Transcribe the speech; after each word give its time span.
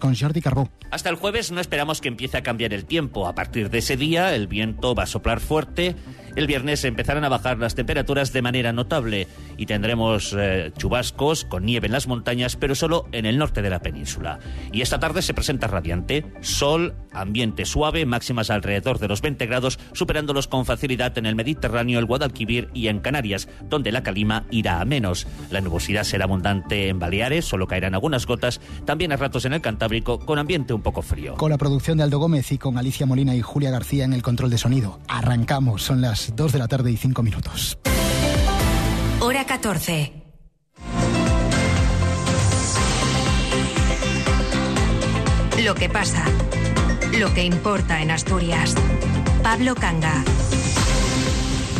con 0.00 0.16
Jordi 0.16 0.40
Carbó. 0.40 0.68
Hasta 0.90 1.10
el 1.10 1.16
jueves 1.16 1.52
no 1.52 1.60
esperamos 1.60 2.00
que 2.00 2.08
empiece 2.08 2.36
a 2.36 2.42
cambiar 2.42 2.72
el 2.72 2.86
tiempo. 2.86 3.28
A 3.28 3.34
partir 3.34 3.70
de 3.70 3.78
ese 3.78 3.96
día 3.96 4.34
el 4.34 4.48
viento 4.48 4.94
va 4.94 5.04
a 5.04 5.06
soplar 5.06 5.38
fuerte. 5.38 5.94
El 6.34 6.46
viernes 6.46 6.84
empezarán 6.84 7.24
a 7.24 7.28
bajar 7.28 7.58
las 7.58 7.74
temperaturas 7.74 8.32
de 8.32 8.42
manera 8.42 8.72
notable 8.72 9.28
y 9.56 9.66
tendremos 9.66 10.34
eh, 10.36 10.72
chubascos 10.76 11.44
con 11.44 11.64
nieve 11.64 11.86
en 11.86 11.92
las 11.92 12.08
montañas, 12.08 12.56
pero 12.56 12.74
solo 12.74 13.06
en 13.12 13.26
el 13.26 13.38
norte 13.38 13.62
de 13.62 13.70
la 13.70 13.80
península. 13.80 14.38
Y 14.72 14.80
esta 14.80 14.98
tarde 14.98 15.22
se 15.22 15.34
presenta 15.34 15.66
radiante, 15.66 16.24
sol, 16.40 16.94
ambiente 17.12 17.64
suave, 17.64 18.04
máximas 18.06 18.50
alrededor 18.50 18.98
de 18.98 19.08
los 19.08 19.22
20 19.22 19.46
grados, 19.46 19.78
superándolos 19.92 20.48
con 20.48 20.66
facilidad 20.66 21.16
en 21.16 21.26
el 21.26 21.36
Mediterráneo, 21.36 21.98
el 21.98 22.06
Guadalquivir 22.06 22.68
y 22.74 22.88
en 22.88 23.00
Canarias, 23.00 23.48
donde 23.64 23.92
la 23.92 24.02
calima 24.02 24.44
irá 24.50 24.80
a 24.80 24.84
menos. 24.84 25.26
La 25.50 25.60
nubosidad 25.60 26.04
será 26.04 26.24
abundante 26.24 26.88
en 26.88 26.98
Baleares, 26.98 27.44
solo 27.44 27.66
caerán 27.66 27.94
algunas 27.94 28.26
gotas, 28.26 28.60
también 28.84 29.12
a 29.12 29.16
ratos 29.16 29.44
en 29.44 29.54
el 29.54 29.62
Cantábrico, 29.66 30.20
con 30.20 30.38
ambiente 30.38 30.72
un 30.72 30.80
poco 30.80 31.02
frío. 31.02 31.34
Con 31.34 31.50
la 31.50 31.58
producción 31.58 31.98
de 31.98 32.04
Aldo 32.04 32.20
Gómez 32.20 32.52
y 32.52 32.56
con 32.56 32.78
Alicia 32.78 33.04
Molina 33.04 33.34
y 33.34 33.42
Julia 33.42 33.72
García 33.72 34.04
en 34.04 34.12
el 34.12 34.22
control 34.22 34.48
de 34.48 34.58
sonido. 34.58 35.00
Arrancamos, 35.08 35.82
son 35.82 36.00
las 36.00 36.36
2 36.36 36.52
de 36.52 36.58
la 36.60 36.68
tarde 36.68 36.92
y 36.92 36.96
5 36.96 37.20
minutos. 37.24 37.76
Hora 39.18 39.44
14. 39.44 40.12
Lo 45.64 45.74
que 45.74 45.88
pasa. 45.88 46.24
Lo 47.18 47.34
que 47.34 47.42
importa 47.42 48.00
en 48.00 48.12
Asturias. 48.12 48.76
Pablo 49.42 49.74
Canga. 49.74 50.22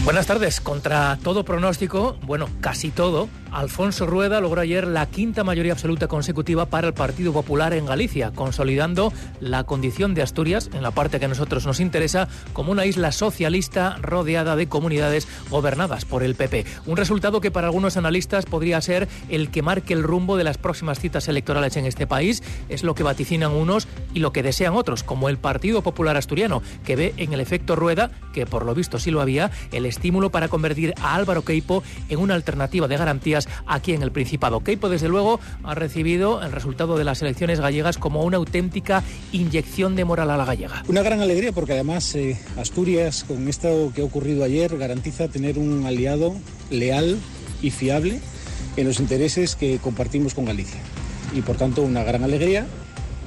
Buenas 0.05 0.27
tardes. 0.27 0.61
Contra 0.61 1.19
todo 1.23 1.45
pronóstico, 1.45 2.17
bueno, 2.23 2.49
casi 2.61 2.91
todo, 2.91 3.29
Alfonso 3.57 4.05
Rueda 4.05 4.43
logró 4.43 4.61
ayer 4.61 4.87
la 4.87 5.07
quinta 5.07 5.43
mayoría 5.43 5.73
absoluta 5.73 6.09
consecutiva 6.09 6.67
para 6.67 6.89
el 6.89 6.93
Partido 6.93 7.33
Popular 7.33 7.73
en 7.73 7.87
Galicia, 7.87 8.31
consolidando 8.33 9.15
la 9.41 9.65
condición 9.65 10.13
de 10.13 10.21
Asturias, 10.21 10.69
en 10.75 10.83
la 10.83 10.91
parte 10.91 11.19
que 11.19 11.25
a 11.25 11.29
nosotros 11.29 11.65
nos 11.65 11.81
interesa, 11.81 12.29
como 12.53 12.71
una 12.71 12.85
isla 12.85 13.13
socialista 13.13 13.97
rodeada 14.03 14.57
de 14.57 14.69
comunidades 14.69 15.27
gobernadas 15.49 16.05
por 16.05 16.23
el 16.23 16.35
PP. 16.35 16.67
Un 16.85 16.99
resultado 16.99 17.41
que 17.41 17.51
para 17.51 17.69
algunos 17.69 17.97
analistas 17.97 18.45
podría 18.45 18.79
ser 18.83 19.09
el 19.31 19.51
que 19.51 19.63
marque 19.63 19.95
el 19.95 20.03
rumbo 20.03 20.37
de 20.37 20.45
las 20.45 20.59
próximas 20.59 21.01
citas 21.01 21.27
electorales 21.27 21.79
en 21.79 21.87
este 21.87 22.07
país. 22.07 22.43
Es 22.69 22.85
lo 22.85 22.95
que 22.95 23.05
vaticinan 23.05 23.53
unos 23.53 23.89
y 24.13 24.19
lo 24.19 24.33
que 24.33 24.43
desean 24.43 24.75
otros, 24.75 25.03
como 25.03 25.31
el 25.31 25.39
Partido 25.39 25.81
Popular 25.81 26.19
Asturiano, 26.19 26.63
que 26.85 26.95
ve 26.95 27.15
en 27.17 27.33
el 27.33 27.41
efecto 27.41 27.75
Rueda, 27.75 28.11
que 28.35 28.45
por 28.45 28.67
lo 28.67 28.75
visto 28.75 28.99
sí 28.99 29.11
lo 29.11 29.23
había, 29.23 29.51
el 29.73 29.87
estímulo 29.87 30.29
para 30.29 30.49
convertir 30.49 30.93
a 31.01 31.15
Álvaro 31.15 31.43
Queipo 31.43 31.83
en 32.11 32.19
una 32.19 32.35
alternativa 32.35 32.87
de 32.87 32.99
garantías 32.99 33.46
aquí 33.67 33.93
en 33.93 34.03
el 34.03 34.13
Principado. 34.13 34.61
Keipo, 34.61 34.89
desde 34.89 35.09
luego, 35.09 35.41
ha 35.63 35.75
recibido 35.75 36.43
el 36.43 36.53
resultado 36.53 36.97
de 36.97 37.05
las 37.05 37.23
elecciones 37.23 37.61
gallegas 37.61 37.99
como 37.99 38.23
una 38.23 38.37
auténtica 38.37 39.03
inyección 39.33 39.97
de 39.97 40.05
moral 40.05 40.31
a 40.31 40.37
la 40.37 40.45
gallega. 40.45 40.83
Una 40.89 41.03
gran 41.03 41.21
alegría 41.21 41.53
porque 41.53 41.73
además 41.73 42.15
eh, 42.15 42.39
Asturias, 42.57 43.25
con 43.25 43.49
esto 43.49 43.93
que 43.95 44.03
ha 44.03 44.05
ocurrido 44.05 44.45
ayer, 44.45 44.77
garantiza 44.77 45.29
tener 45.29 45.59
un 45.59 45.85
aliado 45.87 46.35
leal 46.71 47.19
y 47.63 47.71
fiable 47.71 48.21
en 48.77 48.87
los 48.87 49.01
intereses 49.01 49.57
que 49.57 49.79
compartimos 49.79 50.35
con 50.35 50.45
Galicia. 50.45 50.81
Y 51.35 51.43
por 51.43 51.57
tanto, 51.57 51.83
una 51.83 52.03
gran 52.03 52.25
alegría 52.25 52.67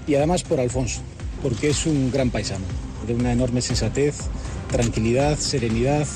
y 0.07 0.15
además 0.15 0.43
por 0.43 0.59
Alfonso, 0.59 1.01
porque 1.43 1.69
es 1.69 1.85
un 1.85 2.11
gran 2.11 2.29
paisano, 2.29 2.65
de 3.07 3.13
una 3.13 3.31
enorme 3.31 3.61
sensatez, 3.61 4.15
tranquilidad, 4.71 5.37
serenidad 5.37 6.07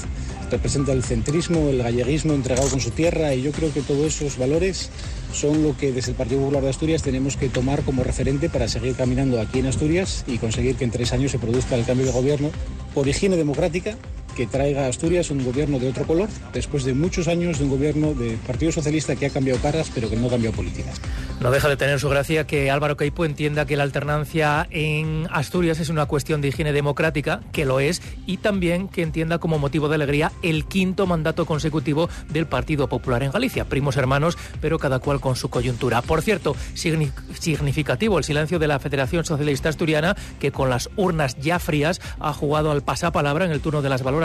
representa 0.53 0.91
el 0.91 1.03
centrismo, 1.03 1.69
el 1.69 1.81
galleguismo 1.81 2.33
entregado 2.33 2.69
con 2.69 2.79
su 2.79 2.91
tierra 2.91 3.33
y 3.33 3.41
yo 3.41 3.51
creo 3.51 3.73
que 3.73 3.81
todos 3.81 4.05
esos 4.05 4.37
valores 4.37 4.91
son 5.33 5.63
lo 5.63 5.75
que 5.75 5.91
desde 5.91 6.11
el 6.11 6.17
Partido 6.17 6.41
Popular 6.41 6.61
de 6.61 6.69
Asturias 6.69 7.01
tenemos 7.01 7.37
que 7.37 7.49
tomar 7.49 7.81
como 7.81 8.03
referente 8.03 8.49
para 8.49 8.67
seguir 8.67 8.95
caminando 8.95 9.41
aquí 9.41 9.59
en 9.59 9.65
Asturias 9.65 10.23
y 10.27 10.37
conseguir 10.37 10.75
que 10.75 10.83
en 10.83 10.91
tres 10.91 11.11
años 11.11 11.31
se 11.31 11.39
produzca 11.39 11.75
el 11.75 11.85
cambio 11.85 12.05
de 12.05 12.11
gobierno 12.11 12.51
por 12.93 13.07
higiene 13.07 13.35
democrática 13.35 13.97
que 14.35 14.47
traiga 14.47 14.85
a 14.85 14.87
Asturias 14.87 15.29
un 15.31 15.43
gobierno 15.43 15.79
de 15.79 15.89
otro 15.89 16.05
color, 16.05 16.29
después 16.53 16.83
de 16.83 16.93
muchos 16.93 17.27
años 17.27 17.59
de 17.59 17.65
un 17.65 17.69
gobierno 17.69 18.13
de 18.13 18.37
Partido 18.45 18.71
Socialista 18.71 19.15
que 19.15 19.27
ha 19.27 19.29
cambiado 19.29 19.59
caras, 19.61 19.91
pero 19.93 20.09
que 20.09 20.15
no 20.15 20.27
ha 20.27 20.31
cambiado 20.31 20.55
políticas. 20.55 20.99
No 21.39 21.51
deja 21.51 21.67
de 21.67 21.77
tener 21.77 21.99
su 21.99 22.09
gracia 22.09 22.47
que 22.47 22.71
Álvaro 22.71 22.97
Caipo 22.97 23.25
entienda 23.25 23.65
que 23.65 23.75
la 23.75 23.83
alternancia 23.83 24.67
en 24.71 25.27
Asturias 25.31 25.79
es 25.79 25.89
una 25.89 26.05
cuestión 26.05 26.41
de 26.41 26.47
higiene 26.47 26.73
democrática, 26.73 27.41
que 27.51 27.65
lo 27.65 27.79
es, 27.79 28.01
y 28.25 28.37
también 28.37 28.87
que 28.87 29.01
entienda 29.01 29.39
como 29.39 29.59
motivo 29.59 29.89
de 29.89 29.95
alegría 29.95 30.31
el 30.41 30.65
quinto 30.65 31.05
mandato 31.05 31.45
consecutivo 31.45 32.09
del 32.29 32.47
Partido 32.47 32.87
Popular 32.87 33.23
en 33.23 33.31
Galicia. 33.31 33.65
Primos 33.65 33.97
hermanos, 33.97 34.37
pero 34.61 34.79
cada 34.79 34.99
cual 34.99 35.19
con 35.19 35.35
su 35.35 35.49
coyuntura. 35.49 36.01
Por 36.01 36.21
cierto, 36.21 36.55
significativo 36.73 38.17
el 38.17 38.23
silencio 38.23 38.57
de 38.57 38.67
la 38.67 38.79
Federación 38.79 39.25
Socialista 39.25 39.69
Asturiana, 39.69 40.15
que 40.39 40.51
con 40.51 40.69
las 40.69 40.89
urnas 40.95 41.37
ya 41.39 41.59
frías 41.59 42.01
ha 42.19 42.33
jugado 42.33 42.71
al 42.71 42.83
pasapalabra 42.83 43.45
en 43.45 43.51
el 43.51 43.59
turno 43.59 43.81
de 43.81 43.89
las 43.89 44.01
valoraciones 44.01 44.22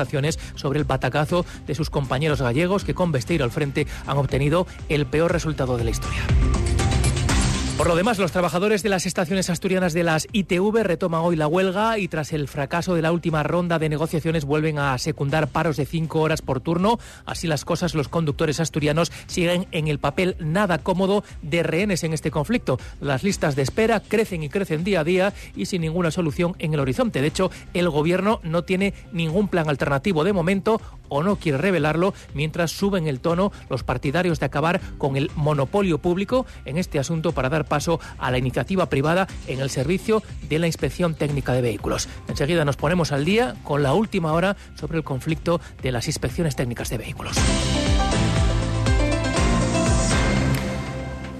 sobre 0.54 0.78
el 0.78 0.84
batacazo 0.84 1.44
de 1.66 1.74
sus 1.74 1.90
compañeros 1.90 2.40
gallegos 2.40 2.84
que 2.84 2.94
con 2.94 3.12
Besteiro 3.12 3.44
al 3.44 3.50
frente 3.50 3.86
han 4.06 4.16
obtenido 4.16 4.66
el 4.88 5.06
peor 5.06 5.32
resultado 5.32 5.76
de 5.76 5.84
la 5.84 5.90
historia. 5.90 6.77
Por 7.78 7.86
lo 7.86 7.94
demás, 7.94 8.18
los 8.18 8.32
trabajadores 8.32 8.82
de 8.82 8.88
las 8.88 9.06
estaciones 9.06 9.50
asturianas 9.50 9.92
de 9.92 10.02
las 10.02 10.26
ITV 10.32 10.82
retoman 10.82 11.20
hoy 11.20 11.36
la 11.36 11.46
huelga 11.46 11.96
y 12.00 12.08
tras 12.08 12.32
el 12.32 12.48
fracaso 12.48 12.96
de 12.96 13.02
la 13.02 13.12
última 13.12 13.44
ronda 13.44 13.78
de 13.78 13.88
negociaciones 13.88 14.44
vuelven 14.44 14.80
a 14.80 14.98
secundar 14.98 15.46
paros 15.46 15.76
de 15.76 15.86
cinco 15.86 16.20
horas 16.20 16.42
por 16.42 16.60
turno. 16.60 16.98
Así 17.24 17.46
las 17.46 17.64
cosas, 17.64 17.94
los 17.94 18.08
conductores 18.08 18.58
asturianos 18.58 19.12
siguen 19.28 19.68
en 19.70 19.86
el 19.86 20.00
papel 20.00 20.34
nada 20.40 20.78
cómodo 20.78 21.22
de 21.42 21.62
rehenes 21.62 22.02
en 22.02 22.14
este 22.14 22.32
conflicto. 22.32 22.80
Las 23.00 23.22
listas 23.22 23.54
de 23.54 23.62
espera 23.62 24.00
crecen 24.00 24.42
y 24.42 24.48
crecen 24.48 24.82
día 24.82 25.00
a 25.00 25.04
día 25.04 25.32
y 25.54 25.66
sin 25.66 25.82
ninguna 25.82 26.10
solución 26.10 26.56
en 26.58 26.74
el 26.74 26.80
horizonte. 26.80 27.20
De 27.20 27.28
hecho, 27.28 27.52
el 27.74 27.88
gobierno 27.90 28.40
no 28.42 28.64
tiene 28.64 28.92
ningún 29.12 29.46
plan 29.46 29.68
alternativo 29.68 30.24
de 30.24 30.32
momento 30.32 30.80
o 31.08 31.22
no 31.22 31.36
quiere 31.36 31.58
revelarlo 31.58 32.14
mientras 32.34 32.70
suben 32.70 33.06
el 33.06 33.20
tono 33.20 33.52
los 33.68 33.82
partidarios 33.82 34.40
de 34.40 34.46
acabar 34.46 34.80
con 34.98 35.16
el 35.16 35.30
monopolio 35.34 35.98
público 35.98 36.46
en 36.64 36.78
este 36.78 36.98
asunto 36.98 37.32
para 37.32 37.48
dar 37.48 37.64
paso 37.66 38.00
a 38.18 38.30
la 38.30 38.38
iniciativa 38.38 38.86
privada 38.86 39.26
en 39.46 39.60
el 39.60 39.70
servicio 39.70 40.22
de 40.48 40.58
la 40.58 40.66
inspección 40.66 41.14
técnica 41.14 41.52
de 41.52 41.62
vehículos. 41.62 42.08
Enseguida 42.28 42.64
nos 42.64 42.76
ponemos 42.76 43.12
al 43.12 43.24
día 43.24 43.54
con 43.64 43.82
la 43.82 43.94
última 43.94 44.32
hora 44.32 44.56
sobre 44.74 44.98
el 44.98 45.04
conflicto 45.04 45.60
de 45.82 45.92
las 45.92 46.06
inspecciones 46.06 46.56
técnicas 46.56 46.90
de 46.90 46.98
vehículos. 46.98 47.36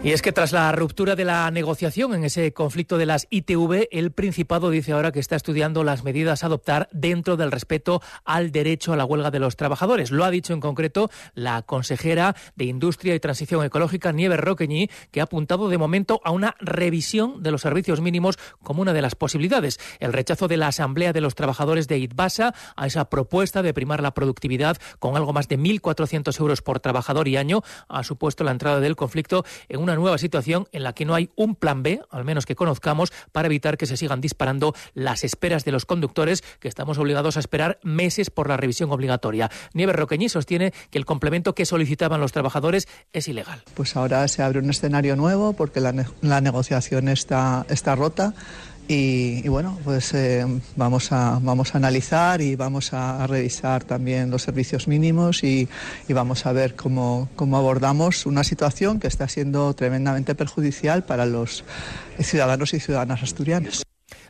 Y 0.05 0.13
es 0.13 0.23
que 0.23 0.31
tras 0.31 0.53
la 0.53 0.71
ruptura 0.71 1.17
de 1.17 1.25
la 1.25 1.51
negociación 1.51 2.15
en 2.15 2.23
ese 2.23 2.53
conflicto 2.53 2.99
de 2.99 3.05
las 3.05 3.27
ITV, 3.31 3.89
el 3.91 4.13
Principado 4.13 4.71
dice 4.71 4.93
ahora 4.93 5.11
que 5.11 5.19
está 5.19 5.35
estudiando 5.35 5.83
las 5.83 6.05
medidas 6.05 6.43
a 6.43 6.47
adoptar 6.47 6.89
dentro 6.93 7.37
del 7.37 7.51
respeto 7.51 8.01
al 8.25 8.53
derecho 8.53 8.93
a 8.93 8.97
la 8.97 9.05
huelga 9.05 9.33
de 9.33 9.41
los 9.41 9.57
trabajadores. 9.57 10.13
Lo 10.13 10.25
ha 10.25 10.31
dicho 10.31 10.53
en 10.53 10.61
concreto 10.61 11.11
la 11.35 11.63
consejera 11.63 12.37
de 12.55 12.67
Industria 12.67 13.17
y 13.17 13.21
Transición 13.21 13.65
Ecológica, 13.65 14.13
Nieves 14.13 14.39
Roqueñi, 14.39 14.89
que 15.11 15.21
ha 15.21 15.25
apuntado 15.25 15.69
de 15.69 15.79
momento 15.79 16.21
a 16.23 16.31
una 16.31 16.55
revisión 16.61 17.43
de 17.43 17.51
los 17.51 17.63
servicios 17.63 18.01
mínimos 18.01 18.39
como 18.63 18.83
una 18.83 18.93
de 18.93 19.03
las 19.03 19.17
posibilidades. 19.17 19.81
El 19.99 20.13
rechazo 20.13 20.47
de 20.47 20.59
la 20.59 20.69
Asamblea 20.69 21.13
de 21.13 21.21
los 21.21 21.35
Trabajadores 21.35 21.89
de 21.89 21.99
ITBASA 21.99 22.55
a 22.77 22.87
esa 22.87 23.11
propuesta 23.11 23.63
de 23.63 23.75
primar 23.75 24.01
la 24.01 24.15
productividad 24.15 24.77
con 25.01 25.17
algo 25.17 25.33
más 25.33 25.49
de 25.49 25.59
1.400 25.59 26.39
euros 26.39 26.63
por 26.63 26.79
trabajador 26.79 27.27
y 27.27 27.37
año 27.37 27.63
ha 27.89 28.05
supuesto 28.05 28.45
la 28.45 28.53
entrada 28.53 28.79
del 28.79 28.95
conflicto 28.95 29.45
en 29.69 29.81
un 29.81 29.88
una 29.89 29.97
nueva 29.97 30.19
situación 30.19 30.69
en 30.73 30.83
la 30.83 30.93
que 30.93 31.07
no 31.07 31.15
hay 31.15 31.31
un 31.35 31.55
plan 31.55 31.83
B, 31.83 32.03
al 32.11 32.25
menos 32.25 32.45
que 32.45 32.55
conozcamos, 32.55 33.11
para 33.33 33.47
evitar 33.47 33.79
que 33.79 33.87
se 33.87 33.97
sigan 33.97 34.21
disparando 34.21 34.75
las 34.93 35.25
esperas 35.25 35.65
de 35.65 35.73
los 35.73 35.87
conductores, 35.87 36.43
que 36.61 36.69
estamos 36.69 36.99
obligados 36.99 37.37
a 37.37 37.41
esperar 37.41 37.79
meses 37.83 38.29
por 38.29 38.49
la 38.49 38.59
revisión 38.59 38.93
obligatoria. 38.93 39.51
Nieves 39.73 39.97
Roqueñi 39.97 40.29
sostiene 40.29 40.73
que 40.91 40.99
el 40.99 41.07
complemento 41.07 41.55
que 41.55 41.65
solicitaban 41.65 42.21
los 42.21 42.33
trabajadores 42.33 42.87
es 43.15 43.29
ilegal. 43.29 43.63
Pues 43.75 43.97
ahora 43.97 44.29
se 44.29 44.43
abre 44.43 44.59
un 44.59 44.69
escenario 44.69 45.17
nuevo 45.17 45.55
porque 45.55 45.81
la, 45.81 45.95
la 46.21 46.41
negociación 46.43 47.09
está, 47.09 47.65
está 47.71 47.95
rota 47.95 48.35
y, 48.91 49.47
bueno, 49.49 49.79
pues 49.85 50.15
eh, 50.15 50.47
vamos, 50.75 51.13
a, 51.13 51.39
vamos 51.43 51.75
a 51.75 51.79
analizar 51.79 52.41
y 52.41 52.57
vamos 52.57 52.95
a, 52.95 53.27
revisar 53.27 53.85
también 53.85 54.31
los 54.31 54.43
servicios 54.43 54.89
mínimos 54.89 55.45
y, 55.45 55.69
y 56.09 56.13
vamos 56.15 56.47
a 56.47 56.53
ver 56.53 56.75
cómo, 56.75 57.29
cómo, 57.37 57.59
abordamos 57.59 58.25
una 58.25 58.45
situación 58.45 58.99
que 58.99 59.07
está 59.07 59.29
siendo 59.29 59.75
tremendamente 59.75 60.35
perjudicial 60.35 61.05
para 61.05 61.27
los 61.27 61.65
ciudadanos 62.19 62.73
y 62.73 62.81
ciudadanas 62.81 63.23
asturianas. 63.23 63.88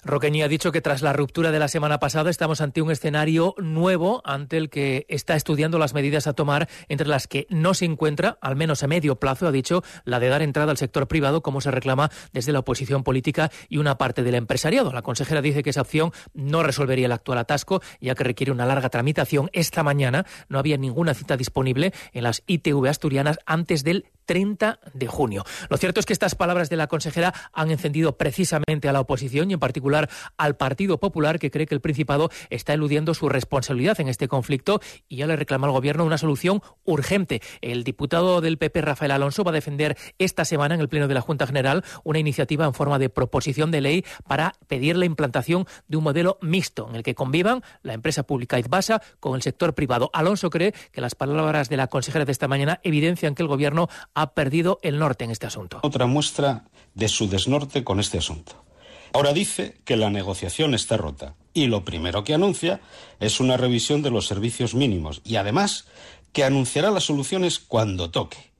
Roqueñi 0.09 0.41
ha 0.41 0.49
dicho 0.49 0.73
que 0.73 0.81
tras 0.81 1.03
la 1.03 1.13
ruptura 1.13 1.53
de 1.53 1.59
la 1.59 1.69
semana 1.69 2.01
pasada 2.01 2.31
estamos 2.31 2.63
ante 2.63 2.81
un 2.81 2.91
escenario 2.91 3.55
nuevo 3.59 4.23
ante 4.25 4.57
el 4.57 4.71
que 4.71 5.05
está 5.11 5.37
estudiando 5.37 5.79
las 5.79 5.93
medidas 5.93 6.27
a 6.27 6.33
tomar, 6.33 6.67
entre 6.89 7.07
las 7.07 7.27
que 7.27 7.47
no 7.51 7.75
se 7.75 7.85
encuentra, 7.85 8.39
al 8.41 8.57
menos 8.57 8.83
a 8.83 8.87
medio 8.87 9.17
plazo, 9.17 9.47
ha 9.47 9.53
dicho, 9.53 9.85
la 10.07 10.19
de 10.19 10.29
dar 10.29 10.41
entrada 10.41 10.71
al 10.71 10.79
sector 10.79 11.09
privado, 11.09 11.43
como 11.43 11.61
se 11.61 11.71
reclama 11.71 12.11
desde 12.33 12.53
la 12.53 12.61
oposición 12.61 13.05
política 13.05 13.51
y 13.69 13.77
una 13.77 13.99
parte 13.99 14.23
del 14.23 14.37
empresariado. 14.37 14.95
La 14.95 15.03
consejera 15.03 15.43
dice 15.43 15.63
que 15.63 15.71
esa 15.71 15.83
opción 15.83 16.13
no 16.33 16.63
resolvería 16.63 17.05
el 17.05 17.13
actual 17.13 17.37
atasco, 17.37 17.83
ya 18.01 18.15
que 18.15 18.25
requiere 18.25 18.51
una 18.51 18.65
larga 18.65 18.89
tramitación. 18.89 19.51
Esta 19.53 19.83
mañana 19.83 20.25
no 20.49 20.59
había 20.59 20.79
ninguna 20.79 21.13
cita 21.13 21.37
disponible 21.37 21.93
en 22.15 22.23
las 22.23 22.43
ITV 22.47 22.87
asturianas 22.87 23.41
antes 23.45 23.85
del 23.85 24.07
30 24.29 24.79
de 24.93 25.07
junio. 25.07 25.43
Lo 25.71 25.79
cierto 25.79 26.01
es 26.01 26.07
que 26.07 26.13
estas 26.13 26.35
palabras 26.35 26.69
de 26.69 26.77
la 26.77 26.87
consejera 26.87 27.33
han 27.55 27.71
encendido 27.71 28.19
precisamente 28.19 28.87
a 28.87 28.93
la 28.93 29.01
oposición 29.01 29.51
y 29.51 29.55
en 29.55 29.59
particular 29.59 30.11
al 30.37 30.55
Partido 30.57 31.01
Popular 31.01 31.39
que 31.39 31.51
cree 31.51 31.67
que 31.67 31.75
el 31.75 31.81
Principado 31.81 32.31
está 32.51 32.75
eludiendo 32.75 33.15
su 33.15 33.31
responsabilidad 33.31 33.99
en 34.01 34.09
este 34.09 34.29
conflicto 34.29 34.81
y 35.09 35.17
ya 35.17 35.27
le 35.27 35.35
reclama 35.35 35.67
al 35.67 35.73
Gobierno 35.73 36.05
una 36.05 36.19
solución 36.19 36.61
urgente. 36.85 37.41
El 37.63 37.85
diputado 37.85 38.43
del 38.43 38.59
PP, 38.59 38.83
Rafael 38.83 39.13
Alonso, 39.13 39.45
va 39.45 39.51
a 39.51 39.55
defender 39.55 39.97
esta 40.19 40.45
semana 40.45 40.75
en 40.75 40.83
el 40.83 40.91
Pleno 40.91 41.09
de 41.09 41.15
la 41.15 41.23
Junta 41.23 41.47
General 41.47 41.83
una 42.05 42.19
iniciativa 42.19 42.67
en 42.67 42.75
forma 42.75 42.99
de 42.99 43.09
proposición 43.09 43.71
de 43.71 43.81
ley 43.81 44.05
para 44.27 44.53
pedir 44.67 44.99
la 44.99 45.07
implantación 45.07 45.67
de 45.87 45.97
un 45.97 46.05
modelo 46.05 46.39
mixto 46.43 46.87
en 46.91 46.97
el 46.97 47.03
que 47.03 47.15
convivan 47.15 47.63
la 47.83 47.95
empresa 47.95 48.25
pública 48.25 48.59
Itbasa 48.59 49.01
con 49.21 49.37
el 49.37 49.43
sector 49.43 49.75
privado. 49.75 50.11
Alonso 50.13 50.51
cree 50.51 50.75
que 50.93 51.01
las 51.01 51.15
palabras 51.15 51.71
de 51.71 51.79
la 51.79 51.87
consejera 51.87 52.27
de 52.27 52.33
esta 52.33 52.47
mañana 52.47 52.79
evidencian 52.83 53.35
que 53.35 53.43
el 53.43 53.49
Gobierno 53.49 53.89
ha 54.21 54.35
perdido 54.35 54.81
el 54.83 54.99
norte 54.99 55.25
en 55.25 55.31
este 55.31 55.47
asunto. 55.47 55.79
Otra 55.83 56.07
muestra 56.07 56.65
de 56.95 57.09
su 57.09 57.29
desnorte 57.29 57.85
con 57.85 58.01
este 58.01 58.19
asunto. 58.19 58.65
Ahora 59.13 59.33
dice 59.33 59.77
que 59.85 59.97
la 59.97 60.11
negociación 60.11 60.75
está 60.75 60.97
rota 60.97 61.37
y 61.55 61.69
lo 61.69 61.85
primero 61.85 62.25
que 62.25 62.35
anuncia 62.35 62.81
es 63.21 63.39
una 63.39 63.57
revisión 63.57 64.03
de 64.03 64.11
los 64.11 64.27
servicios 64.27 64.75
mínimos 64.75 65.21
y 65.25 65.37
además 65.37 65.87
que 66.33 66.43
anunciará 66.43 66.91
las 66.91 67.05
soluciones 67.05 67.61
cuando 67.61 68.11
toque. 68.11 68.51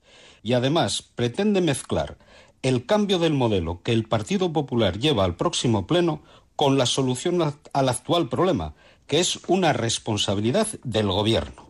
Y 0.43 0.53
además 0.53 1.01
pretende 1.01 1.59
mezclar 1.59 2.17
el 2.61 2.85
cambio 2.85 3.19
del 3.19 3.33
modelo 3.33 3.81
que 3.83 3.91
el 3.91 4.05
Partido 4.05 4.53
Popular 4.53 4.97
lleva 4.97 5.25
al 5.25 5.35
próximo 5.35 5.87
pleno 5.87 6.23
con 6.55 6.77
la 6.77 6.85
solución 6.85 7.53
al 7.73 7.89
actual 7.89 8.29
problema, 8.29 8.75
que 9.07 9.19
es 9.19 9.39
una 9.47 9.73
responsabilidad 9.73 10.67
del 10.83 11.07
Gobierno. 11.07 11.69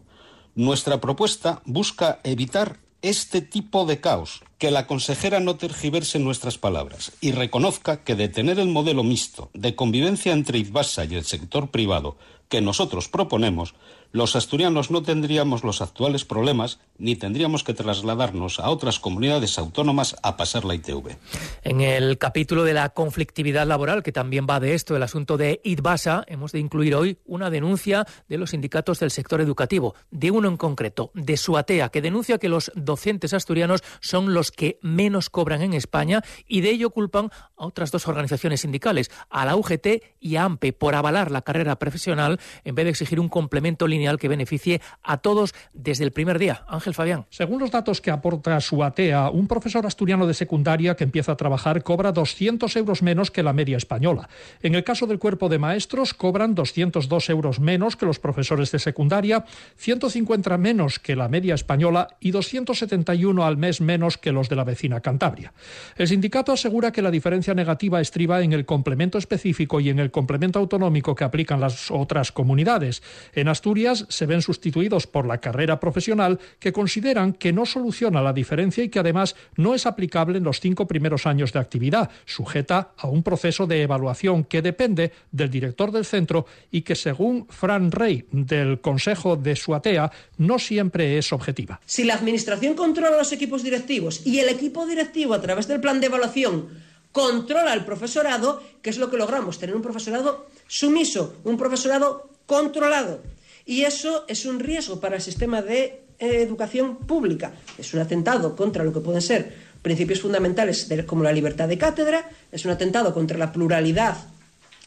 Nuestra 0.54 1.02
propuesta 1.02 1.64
busca 1.66 2.20
evitar 2.24 2.80
este 3.01 3.42
tipo 3.42 3.86
de 3.86 4.00
caos, 4.00 4.42
que 4.57 4.72
la 4.72 4.88
consejera 4.88 5.40
no 5.40 5.56
tergiverse 5.56 6.19
nuestras 6.19 6.57
palabras 6.57 7.13
y 7.22 7.31
reconozca 7.31 8.04
que 8.04 8.16
detener 8.16 8.60
el 8.60 8.68
modelo 8.68 9.04
mixto 9.04 9.50
de 9.54 9.75
convivencia 9.75 10.34
entre 10.34 10.60
Ibasa 10.60 11.06
y 11.06 11.16
el 11.16 11.24
sector 11.24 11.72
privado 11.72 12.18
que 12.50 12.62
nosotros 12.62 13.07
proponemos 13.07 13.74
los 14.12 14.36
asturianos 14.36 14.92
no 14.92 15.04
tendríamos 15.04 15.64
los 15.64 15.82
actuales 15.82 16.26
problemas 16.26 16.80
ni 16.98 17.16
tendríamos 17.16 17.64
que 17.64 17.74
trasladarnos 17.74 18.60
a 18.60 18.70
otras 18.70 19.00
comunidades 19.00 19.58
autónomas 19.58 20.16
a 20.24 20.36
pasar 20.36 20.66
la 20.66 20.76
ITV. 20.76 21.16
En 21.64 21.82
el 21.82 22.18
capítulo 22.18 22.64
de 22.64 22.74
la 22.74 22.90
conflictividad 22.90 23.68
laboral, 23.68 24.04
que 24.04 24.12
también 24.12 24.48
va 24.50 24.60
de 24.60 24.74
esto, 24.74 24.96
el 24.96 25.04
asunto 25.04 25.38
de 25.38 25.62
ITBASA, 25.64 26.24
hemos 26.28 26.52
de 26.52 26.60
incluir 26.60 26.96
hoy 26.96 27.20
una 27.26 27.50
denuncia 27.50 28.06
de 28.28 28.38
los 28.38 28.50
sindicatos 28.50 29.00
del 29.00 29.12
sector 29.12 29.42
educativo, 29.42 29.96
de 30.12 30.32
uno 30.32 30.50
en 30.50 30.58
concreto, 30.58 31.12
de 31.14 31.38
Suatea, 31.38 31.90
que 31.90 32.02
denuncia 32.02 32.38
que 32.38 32.50
los 32.50 32.72
docentes 32.76 33.34
asturianos 33.34 33.82
son 34.02 34.34
los 34.34 34.52
que 34.52 34.80
menos 34.82 35.30
cobran 35.30 35.62
en 35.62 35.74
España 35.74 36.22
y 36.48 36.62
de 36.62 36.72
ello 36.72 36.90
culpan 36.90 37.32
a 37.58 37.66
otras 37.66 37.92
dos 37.92 38.08
organizaciones 38.08 38.62
sindicales, 38.62 39.10
a 39.30 39.46
la 39.46 39.56
UGT 39.56 40.04
y 40.20 40.36
a 40.36 40.44
AMPE, 40.44 40.74
por 40.74 40.96
avalar 40.96 41.32
la 41.32 41.44
carrera 41.44 41.78
profesional 41.78 42.40
en 42.64 42.76
vez 42.76 42.86
de 42.86 42.92
exigir 42.92 43.20
un 43.20 43.30
complemento 43.30 43.88
que 44.18 44.28
beneficie 44.28 44.81
a 45.04 45.18
todos 45.18 45.54
desde 45.74 46.04
el 46.04 46.12
primer 46.12 46.40
día. 46.40 46.63
Ángel 46.68 46.94
Fabián. 46.94 47.25
Según 47.30 47.60
los 47.60 47.72
datos 47.72 48.01
que 48.01 48.12
aporta 48.12 48.60
Suatea, 48.62 49.30
un 49.30 49.48
profesor 49.48 49.86
asturiano 49.86 50.25
de 50.25 50.34
secundaria 50.34 50.96
que 50.96 51.04
empieza 51.04 51.34
a 51.34 51.38
trabajar 51.38 51.84
cobra 51.84 52.12
200 52.12 52.75
euros 52.75 53.01
menos 53.01 53.31
que 53.31 53.44
la 53.44 53.54
media 53.54 53.78
española. 53.78 54.30
En 54.62 54.75
el 54.75 54.84
caso 54.84 55.06
del 55.06 55.19
cuerpo 55.19 55.50
de 55.50 55.60
maestros, 55.60 56.13
cobran 56.13 56.56
202 56.56 57.30
euros 57.30 57.60
menos 57.60 57.96
que 57.96 58.06
los 58.06 58.19
profesores 58.19 58.72
de 58.72 58.80
secundaria, 58.80 59.46
150 59.75 60.57
menos 60.57 61.00
que 61.00 61.16
la 61.16 61.28
media 61.28 61.56
española 61.56 62.07
y 62.19 62.31
271 62.31 63.45
al 63.45 63.57
mes 63.57 63.81
menos 63.81 64.18
que 64.18 64.31
los 64.31 64.50
de 64.50 64.56
la 64.56 64.63
vecina 64.63 65.02
Cantabria. 65.02 65.54
El 65.95 66.07
sindicato 66.07 66.52
asegura 66.52 66.92
que 66.92 67.02
la 67.02 67.12
diferencia 67.12 67.54
negativa 67.54 68.02
estriba 68.02 68.42
en 68.42 68.54
el 68.54 68.66
complemento 68.66 69.18
específico 69.18 69.80
y 69.80 69.90
en 69.90 70.00
el 70.00 70.12
complemento 70.12 70.60
autonómico 70.60 71.16
que 71.16 71.24
aplican 71.24 71.60
las 71.60 71.92
otras 71.92 72.31
comunidades. 72.31 73.02
En 73.34 73.48
Asturias, 73.48 73.89
se 73.96 74.26
ven 74.26 74.42
sustituidos 74.42 75.08
por 75.08 75.26
la 75.26 75.40
carrera 75.40 75.80
profesional 75.80 76.40
que 76.60 76.72
consideran 76.72 77.34
que 77.34 77.54
no 77.54 77.66
soluciona 77.66 78.22
la 78.22 78.34
diferencia 78.34 78.84
y 78.84 78.90
que 78.90 79.00
además 79.00 79.36
no 79.56 79.76
es 79.76 79.86
aplicable 79.86 80.38
en 80.38 80.44
los 80.44 80.60
cinco 80.60 80.88
primeros 80.88 81.26
años 81.26 81.54
de 81.54 81.60
actividad, 81.60 82.10
sujeta 82.26 82.92
a 82.98 83.08
un 83.08 83.24
proceso 83.24 83.68
de 83.68 83.82
evaluación 83.82 84.44
que 84.44 84.62
depende 84.62 85.12
del 85.32 85.50
director 85.50 85.92
del 85.92 86.06
centro 86.06 86.46
y 86.72 86.82
que 86.82 86.96
según 86.96 87.48
Fran 87.50 87.92
Rey 87.92 88.26
del 88.32 88.82
Consejo 88.82 89.36
de 89.36 89.56
Suatea 89.56 90.12
no 90.38 90.60
siempre 90.60 91.18
es 91.18 91.34
objetiva. 91.34 91.80
Si 91.86 92.04
la 92.04 92.16
Administración 92.16 92.76
controla 92.76 93.18
los 93.18 93.32
equipos 93.32 93.64
directivos 93.64 94.26
y 94.26 94.40
el 94.40 94.50
equipo 94.50 94.86
directivo 94.86 95.34
a 95.34 95.42
través 95.42 95.68
del 95.68 95.82
plan 95.82 96.00
de 96.00 96.08
evaluación 96.08 96.68
controla 97.12 97.74
el 97.74 97.86
profesorado, 97.86 98.62
¿qué 98.82 98.90
es 98.90 98.98
lo 98.98 99.10
que 99.10 99.18
logramos? 99.18 99.60
Tener 99.60 99.76
un 99.76 99.82
profesorado 99.82 100.48
sumiso, 100.68 101.36
un 101.44 101.58
profesorado 101.58 102.30
controlado. 102.46 103.22
Y 103.69 103.83
eso 103.83 104.25
es 104.27 104.48
un 104.48 104.60
riesgo 104.60 105.00
para 105.00 105.18
el 105.18 105.21
sistema 105.21 105.62
de 105.62 106.01
eh, 106.18 106.42
educación 106.42 106.98
pública. 107.06 107.54
Es 107.77 107.94
un 107.94 108.00
atentado 108.00 108.56
contra 108.56 108.83
lo 108.83 108.92
que 108.92 109.00
pueden 109.00 109.21
ser 109.21 109.54
principios 109.83 110.21
fundamentales 110.21 110.89
como 111.06 111.21
la 111.21 111.31
libertad 111.31 111.68
de 111.68 111.77
cátedra, 111.77 112.27
es 112.51 112.66
un 112.66 112.71
atentado 112.71 113.13
contra 113.13 113.38
la 113.38 113.51
pluralidad 113.51 114.18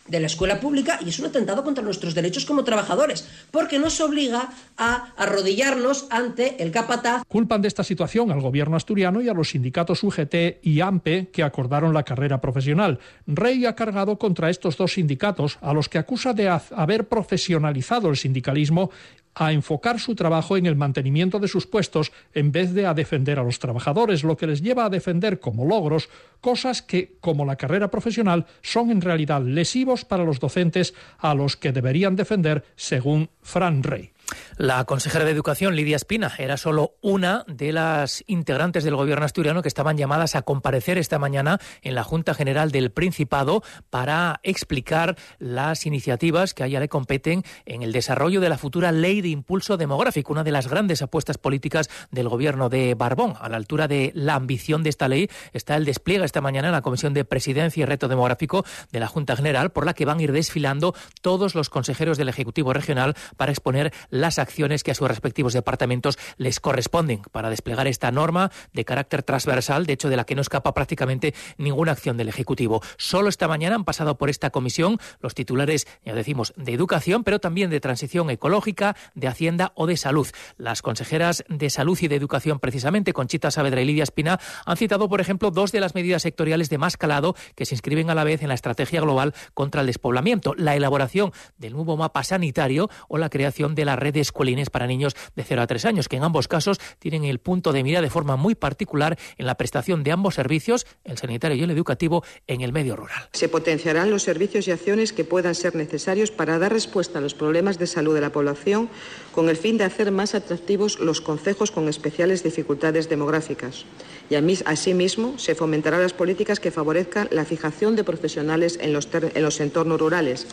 de 0.09 0.21
la 0.21 0.27
escuela 0.27 0.61
pública 0.61 0.99
y 1.05 1.09
es 1.09 1.19
un 1.19 1.27
atentado 1.27 1.65
contra 1.65 1.85
nuestros 1.85 2.15
derechos 2.15 2.45
como 2.45 2.65
trabajadores, 2.65 3.29
porque 3.51 3.79
nos 3.79 4.01
obliga 4.01 4.51
a 4.77 5.13
arrodillarnos 5.17 6.07
ante 6.11 6.63
el 6.63 6.71
capataz. 6.71 7.23
Culpan 7.29 7.63
de 7.63 7.69
esta 7.69 7.85
situación 7.85 8.31
al 8.31 8.41
gobierno 8.41 8.77
asturiano 8.77 9.21
y 9.21 9.29
a 9.29 9.35
los 9.35 9.51
sindicatos 9.51 10.03
UGT 10.03 10.61
y 10.63 10.81
AMPE 10.81 11.29
que 11.33 11.43
acordaron 11.43 11.95
la 11.95 12.03
carrera 12.03 12.41
profesional. 12.41 12.99
Rey 13.27 13.65
ha 13.67 13.75
cargado 13.75 14.19
contra 14.19 14.51
estos 14.51 14.77
dos 14.77 14.95
sindicatos, 14.95 15.59
a 15.61 15.73
los 15.73 15.89
que 15.89 15.99
acusa 15.99 16.33
de 16.33 16.49
haber 16.49 17.09
profesionalizado 17.09 18.09
el 18.09 18.17
sindicalismo 18.17 18.91
a 19.35 19.53
enfocar 19.53 19.99
su 19.99 20.15
trabajo 20.15 20.57
en 20.57 20.67
el 20.67 20.77
mantenimiento 20.77 21.39
de 21.39 21.49
sus 21.49 21.67
puestos 21.67 22.13
en 22.35 22.53
vez 22.53 22.75
de 22.75 22.87
a 22.87 22.95
defender 22.95 23.39
a 23.39 23.43
los 23.43 23.59
trabajadores, 23.59 24.25
lo 24.25 24.37
que 24.37 24.47
les 24.47 24.63
lleva 24.63 24.85
a 24.85 24.91
defender 24.91 25.41
como 25.41 25.65
logros 25.65 26.09
cosas 26.41 26.83
que, 26.83 27.17
como 27.21 27.45
la 27.45 27.57
carrera 27.57 27.91
profesional, 27.91 28.47
son 28.61 28.91
en 28.91 29.01
realidad 29.01 29.43
lesivos 29.43 30.05
para 30.05 30.25
los 30.25 30.41
docentes 30.41 30.95
a 31.19 31.35
los 31.35 31.57
que 31.57 31.73
deberían 31.73 32.17
defender, 32.17 32.65
según 32.77 33.31
Fran 33.43 33.83
Rey. 33.83 34.13
La 34.57 34.85
consejera 34.85 35.25
de 35.25 35.31
Educación, 35.31 35.77
Lidia 35.77 35.97
Espina, 35.97 36.33
era 36.39 36.57
solo 36.57 36.97
una 37.01 37.45
de 37.49 37.73
las 37.73 38.25
integrantes 38.27 38.85
del 38.85 38.97
gobierno 38.97 39.25
asturiano 39.25 39.63
que 39.63 39.69
estaban 39.69 39.97
llamadas 39.97 40.35
a 40.35 40.43
comparecer 40.43 40.99
esta 40.99 41.19
mañana 41.19 41.59
en 41.83 41.95
la 41.95 42.05
Junta 42.05 42.35
General 42.35 42.71
del 42.71 42.91
Principado 42.91 43.63
para 43.91 44.41
explicar 44.43 45.17
las 45.39 45.87
iniciativas 45.87 46.55
que 46.55 46.63
a 46.63 46.67
ella 46.67 46.81
le 46.81 46.89
competen 46.89 47.43
en 47.67 47.83
el 47.83 47.93
desarrollo 47.93 48.41
de 48.41 48.49
la 48.49 48.59
futura 48.59 48.93
ley 48.93 49.21
de 49.21 49.29
impulso 49.29 49.77
demográfico, 49.77 50.33
una 50.33 50.45
de 50.45 50.53
las 50.53 50.69
grandes 50.69 51.03
apuestas 51.03 51.39
políticas 51.39 51.91
del 52.11 52.29
gobierno 52.29 52.69
de 52.69 52.95
Barbón. 52.95 53.35
A 53.41 53.49
la 53.49 53.57
altura 53.57 53.89
de 53.89 54.13
la 54.15 54.35
ambición 54.35 54.83
de 54.83 54.91
esta 54.91 55.09
ley 55.09 55.29
está 55.53 55.77
el 55.77 55.85
despliegue 55.85 56.25
esta 56.25 56.41
mañana 56.41 56.69
en 56.69 56.73
la 56.73 56.83
Comisión 56.83 57.15
de 57.15 57.25
Presidencia 57.25 57.83
y 57.83 57.87
Reto 57.87 58.09
Demográfico 58.09 58.65
de 58.91 59.01
la 59.01 59.07
Junta 59.07 59.37
General, 59.37 59.71
por 59.71 59.87
la 59.87 59.95
que 59.95 60.05
van 60.05 60.19
a 60.19 60.23
ir 60.23 60.33
desfilando 60.33 60.95
todos 61.21 61.55
los 61.55 61.71
consejeros 61.71 62.19
del 62.19 62.29
Ejecutivo 62.29 62.73
Regional 62.73 63.15
para 63.37 63.53
exponer 63.53 63.93
las 64.23 64.39
acciones 64.39 64.83
que 64.83 64.93
a 64.93 64.95
sus 64.95 65.09
respectivos 65.09 65.53
departamentos 65.53 66.19
les 66.39 66.61
corresponden 66.61 67.21
para 67.33 67.51
desplegar 67.51 67.87
esta 67.87 68.11
norma 68.11 68.51
de 68.73 68.85
carácter 68.85 69.23
transversal, 69.23 69.85
de 69.85 69.93
hecho 69.93 70.09
de 70.09 70.17
la 70.17 70.25
que 70.25 70.35
no 70.35 70.41
escapa 70.41 70.73
prácticamente 70.73 71.35
ninguna 71.59 71.93
acción 71.93 72.17
del 72.17 72.29
Ejecutivo. 72.29 72.83
Solo 72.97 73.29
esta 73.29 73.49
mañana 73.49 73.75
han 73.75 73.85
pasado 73.85 74.17
por 74.17 74.31
esta 74.31 74.51
comisión 74.51 74.99
los 75.21 75.35
titulares, 75.35 75.87
ya 76.05 76.15
decimos, 76.15 76.55
de 76.57 76.73
educación, 76.73 77.25
pero 77.25 77.41
también 77.41 77.69
de 77.69 77.81
transición 77.81 78.31
ecológica, 78.31 78.97
de 79.15 79.29
Hacienda 79.29 79.73
o 79.75 79.87
de 79.87 79.97
salud. 79.97 80.29
Las 80.57 80.83
consejeras 80.83 81.45
de 81.49 81.69
salud 81.69 81.99
y 82.01 82.09
de 82.09 82.17
educación, 82.17 82.61
precisamente, 82.61 83.13
Conchita 83.13 83.51
Saavedra 83.51 83.83
y 83.83 83.87
Lidia 83.87 84.05
Espina, 84.05 84.39
han 84.65 84.77
citado, 84.77 85.09
por 85.09 85.21
ejemplo, 85.21 85.51
dos 85.51 85.73
de 85.73 85.81
las 85.81 85.97
medidas 85.97 86.23
sectoriales 86.23 86.71
de 86.71 86.79
más 86.79 86.97
calado 86.97 87.35
que 87.57 87.67
se 87.67 87.75
inscriben 87.75 88.09
a 88.09 88.15
la 88.15 88.25
vez 88.25 88.43
en 88.43 88.49
la 88.49 88.55
estrategia 88.55 89.01
global 89.01 89.35
contra 89.55 89.81
el 89.81 89.89
despoblamiento, 89.89 90.55
la 90.57 90.77
elaboración 90.77 91.33
del 91.59 91.73
nuevo 91.73 91.97
mapa 91.97 92.23
sanitario 92.23 92.89
o 93.09 93.19
la 93.19 93.29
creación 93.29 93.75
de 93.75 93.85
la 93.85 93.97
red 93.97 94.12
de 94.13 94.21
escuelines 94.21 94.71
para 94.71 94.87
niños 94.87 95.17
de 95.35 95.43
0 95.43 95.63
a 95.63 95.67
3 95.67 95.85
años, 95.87 96.09
que 96.09 96.17
en 96.17 96.25
ambos 96.25 96.49
casos 96.49 96.79
tienen 96.99 97.25
el 97.25 97.39
punto 97.39 97.73
de 97.73 97.83
mira 97.83 98.01
de 98.01 98.11
forma 98.11 98.37
muy 98.37 98.55
particular 98.55 99.19
en 99.39 99.47
la 99.47 99.57
prestación 99.57 100.03
de 100.03 100.13
ambos 100.13 100.35
servicios, 100.35 100.87
el 101.05 101.19
sanitario 101.19 101.57
y 101.57 101.63
el 101.63 101.71
educativo, 101.71 102.25
en 102.47 102.61
el 102.61 102.73
medio 102.73 102.97
rural. 102.97 103.29
Se 103.33 103.49
potenciarán 103.49 104.11
los 104.11 104.23
servicios 104.23 104.69
y 104.69 104.71
acciones 104.71 105.13
que 105.13 105.25
puedan 105.25 105.55
ser 105.55 105.75
necesarios 105.75 106.31
para 106.31 106.59
dar 106.59 106.73
respuesta 106.73 107.19
a 107.19 107.23
los 107.23 107.35
problemas 107.35 107.79
de 107.79 107.87
salud 107.87 108.15
de 108.15 108.21
la 108.21 108.31
población 108.31 108.89
con 109.33 109.49
el 109.49 109.57
fin 109.57 109.79
de 109.79 109.85
hacer 109.85 110.11
más 110.11 110.35
atractivos 110.35 110.99
los 111.01 111.21
concejos 111.21 111.71
con 111.71 111.89
especiales 111.89 112.43
dificultades 112.43 113.09
demográficas. 113.09 113.85
Y 114.31 114.35
asimismo 114.65 115.39
se 115.39 115.55
fomentarán 115.55 116.03
las 116.03 116.13
políticas 116.13 116.61
que 116.61 116.71
favorezcan 116.71 117.29
la 117.31 117.45
fijación 117.45 117.97
de 117.97 118.05
profesionales 118.05 118.79
en 118.81 118.93
los, 118.93 119.09
en 119.13 119.43
los 119.43 119.61
entornos 119.61 120.01
rurales. 120.01 120.47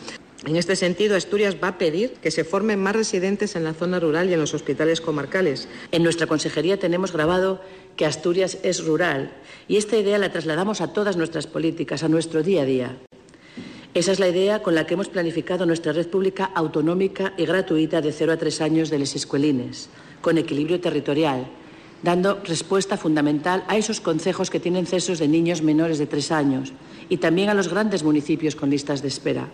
En 0.46 0.56
este 0.56 0.74
sentido, 0.74 1.16
Asturias 1.16 1.56
va 1.62 1.68
a 1.68 1.78
pedir 1.78 2.14
que 2.14 2.30
se 2.30 2.44
formen 2.44 2.82
más 2.82 2.96
residentes 2.96 3.56
en 3.56 3.64
la 3.64 3.74
zona 3.74 4.00
rural 4.00 4.30
y 4.30 4.32
en 4.32 4.40
los 4.40 4.54
hospitales 4.54 5.02
comarcales. 5.02 5.68
En 5.92 6.02
nuestra 6.02 6.26
consejería 6.26 6.78
tenemos 6.78 7.12
grabado 7.12 7.60
que 7.94 8.06
Asturias 8.06 8.56
es 8.62 8.82
rural 8.86 9.32
y 9.68 9.76
esta 9.76 9.98
idea 9.98 10.16
la 10.16 10.32
trasladamos 10.32 10.80
a 10.80 10.94
todas 10.94 11.18
nuestras 11.18 11.46
políticas, 11.46 12.02
a 12.04 12.08
nuestro 12.08 12.42
día 12.42 12.62
a 12.62 12.64
día. 12.64 12.96
Esa 13.92 14.12
es 14.12 14.18
la 14.18 14.28
idea 14.28 14.62
con 14.62 14.74
la 14.74 14.86
que 14.86 14.94
hemos 14.94 15.08
planificado 15.08 15.66
nuestra 15.66 15.92
red 15.92 16.08
pública 16.08 16.50
autonómica 16.54 17.34
y 17.36 17.44
gratuita 17.44 18.00
de 18.00 18.12
0 18.12 18.32
a 18.32 18.36
3 18.38 18.60
años 18.62 18.88
de 18.88 18.98
les 18.98 19.16
escuelines, 19.16 19.90
con 20.22 20.38
equilibrio 20.38 20.80
territorial, 20.80 21.48
dando 22.02 22.40
respuesta 22.44 22.96
fundamental 22.96 23.64
a 23.68 23.76
esos 23.76 24.00
concejos 24.00 24.48
que 24.48 24.60
tienen 24.60 24.86
cesos 24.86 25.18
de 25.18 25.28
niños 25.28 25.60
menores 25.60 25.98
de 25.98 26.06
3 26.06 26.32
años 26.32 26.72
y 27.10 27.18
también 27.18 27.50
a 27.50 27.54
los 27.54 27.68
grandes 27.68 28.04
municipios 28.04 28.56
con 28.56 28.70
listas 28.70 29.02
de 29.02 29.08
espera. 29.08 29.50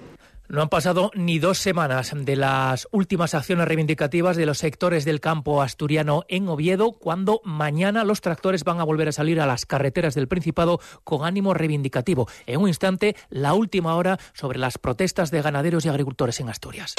No 0.48 0.62
han 0.62 0.68
pasado 0.68 1.10
ni 1.14 1.38
dos 1.38 1.58
semanas 1.58 2.12
de 2.14 2.36
las 2.36 2.86
últimas 2.92 3.34
acciones 3.34 3.66
reivindicativas 3.66 4.36
de 4.36 4.46
los 4.46 4.58
sectores 4.58 5.04
del 5.04 5.20
campo 5.20 5.60
asturiano 5.60 6.24
en 6.28 6.48
Oviedo, 6.48 6.92
cuando 6.92 7.40
mañana 7.44 8.04
los 8.04 8.20
tractores 8.20 8.62
van 8.62 8.78
a 8.78 8.84
volver 8.84 9.08
a 9.08 9.12
salir 9.12 9.40
a 9.40 9.46
las 9.46 9.66
carreteras 9.66 10.14
del 10.14 10.28
Principado 10.28 10.80
con 11.02 11.24
ánimo 11.24 11.52
reivindicativo. 11.52 12.28
En 12.46 12.60
un 12.60 12.68
instante, 12.68 13.16
la 13.28 13.54
última 13.54 13.96
hora 13.96 14.18
sobre 14.34 14.58
las 14.58 14.78
protestas 14.78 15.30
de 15.30 15.42
ganaderos 15.42 15.84
y 15.84 15.88
agricultores 15.88 16.38
en 16.40 16.48
Asturias. 16.48 16.94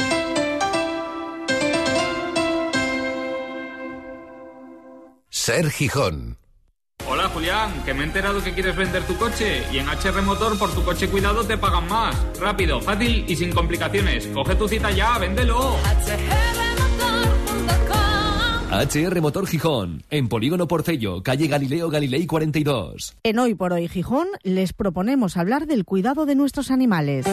Ser 5.30 5.70
Gijón. 5.70 6.38
Julián, 7.38 7.84
que 7.86 7.94
me 7.94 8.02
he 8.02 8.04
enterado 8.08 8.44
que 8.44 8.52
quieres 8.52 8.76
vender 8.76 9.04
tu 9.04 9.16
coche 9.16 9.62
y 9.72 9.78
en 9.78 9.88
HR 9.88 10.24
Motor 10.24 10.58
por 10.58 10.74
tu 10.74 10.84
coche 10.84 11.08
cuidado 11.08 11.44
te 11.44 11.56
pagan 11.56 11.88
más. 11.88 12.16
Rápido, 12.40 12.82
fácil 12.82 13.26
y 13.28 13.36
sin 13.36 13.52
complicaciones. 13.52 14.26
Coge 14.34 14.56
tu 14.56 14.68
cita 14.68 14.90
ya, 14.90 15.20
véndelo. 15.20 15.76
HR 18.72 19.22
Motor 19.22 19.46
Gijón, 19.46 20.04
en 20.10 20.30
Polígono 20.30 20.68
Porcello, 20.68 21.22
calle 21.22 21.48
Galileo 21.48 21.92
Galilei 21.92 22.26
42. 22.26 23.18
En 23.22 23.38
Hoy 23.38 23.54
por 23.54 23.72
Hoy 23.72 23.88
Gijón 23.88 24.28
les 24.42 24.74
proponemos 24.74 25.38
hablar 25.38 25.68
del 25.68 25.86
cuidado 25.86 26.26
de 26.26 26.34
nuestros 26.34 26.72
animales. 26.72 27.28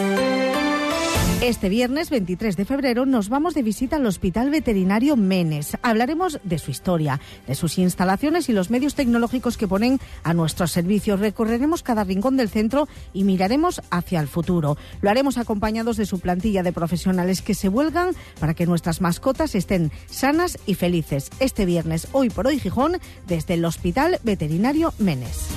Este 1.41 1.69
viernes 1.69 2.09
23 2.11 2.57
de 2.57 2.65
febrero 2.65 3.05
nos 3.05 3.29
vamos 3.29 3.55
de 3.55 3.63
visita 3.63 3.97
al 3.97 4.07
Hospital 4.07 4.51
Veterinario 4.51 5.17
Menes. 5.17 5.77
Hablaremos 5.83 6.39
de 6.43 6.59
su 6.59 6.71
historia, 6.71 7.21
de 7.47 7.55
sus 7.55 7.77
instalaciones 7.79 8.49
y 8.49 8.53
los 8.53 8.71
medios 8.71 8.95
tecnológicos 8.95 9.59
que 9.59 9.69
ponen 9.69 10.01
a 10.23 10.33
nuestros 10.33 10.73
servicios. 10.73 11.21
Recorreremos 11.21 11.83
cada 11.83 12.05
rincón 12.05 12.37
del 12.37 12.49
centro 12.49 12.89
y 13.13 13.25
miraremos 13.25 13.83
hacia 13.91 14.21
el 14.21 14.29
futuro. 14.29 14.79
Lo 15.03 15.11
haremos 15.11 15.37
acompañados 15.37 15.97
de 15.97 16.07
su 16.07 16.19
plantilla 16.19 16.63
de 16.63 16.73
profesionales 16.73 17.43
que 17.43 17.55
se 17.55 17.69
vuelgan 17.69 18.15
para 18.41 18.55
que 18.55 18.67
nuestras 18.67 19.01
mascotas 19.01 19.55
estén 19.55 19.93
sanas 20.07 20.59
y 20.67 20.75
felices. 20.75 21.31
Este 21.41 21.67
viernes, 21.67 22.09
hoy 22.13 22.31
por 22.31 22.47
hoy 22.47 22.59
Gijón, 22.59 22.99
desde 23.27 23.55
el 23.55 23.65
Hospital 23.65 24.19
Veterinario 24.23 24.95
Menes. 24.99 25.49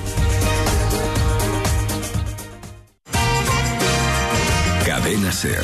Cadena 5.08 5.32
Ser. 5.32 5.64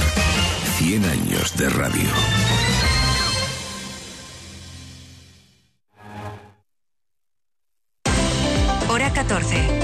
100 0.77 1.03
años 1.03 1.57
de 1.57 1.69
radio. 1.69 2.09
Hora 8.87 9.11
14. 9.11 9.82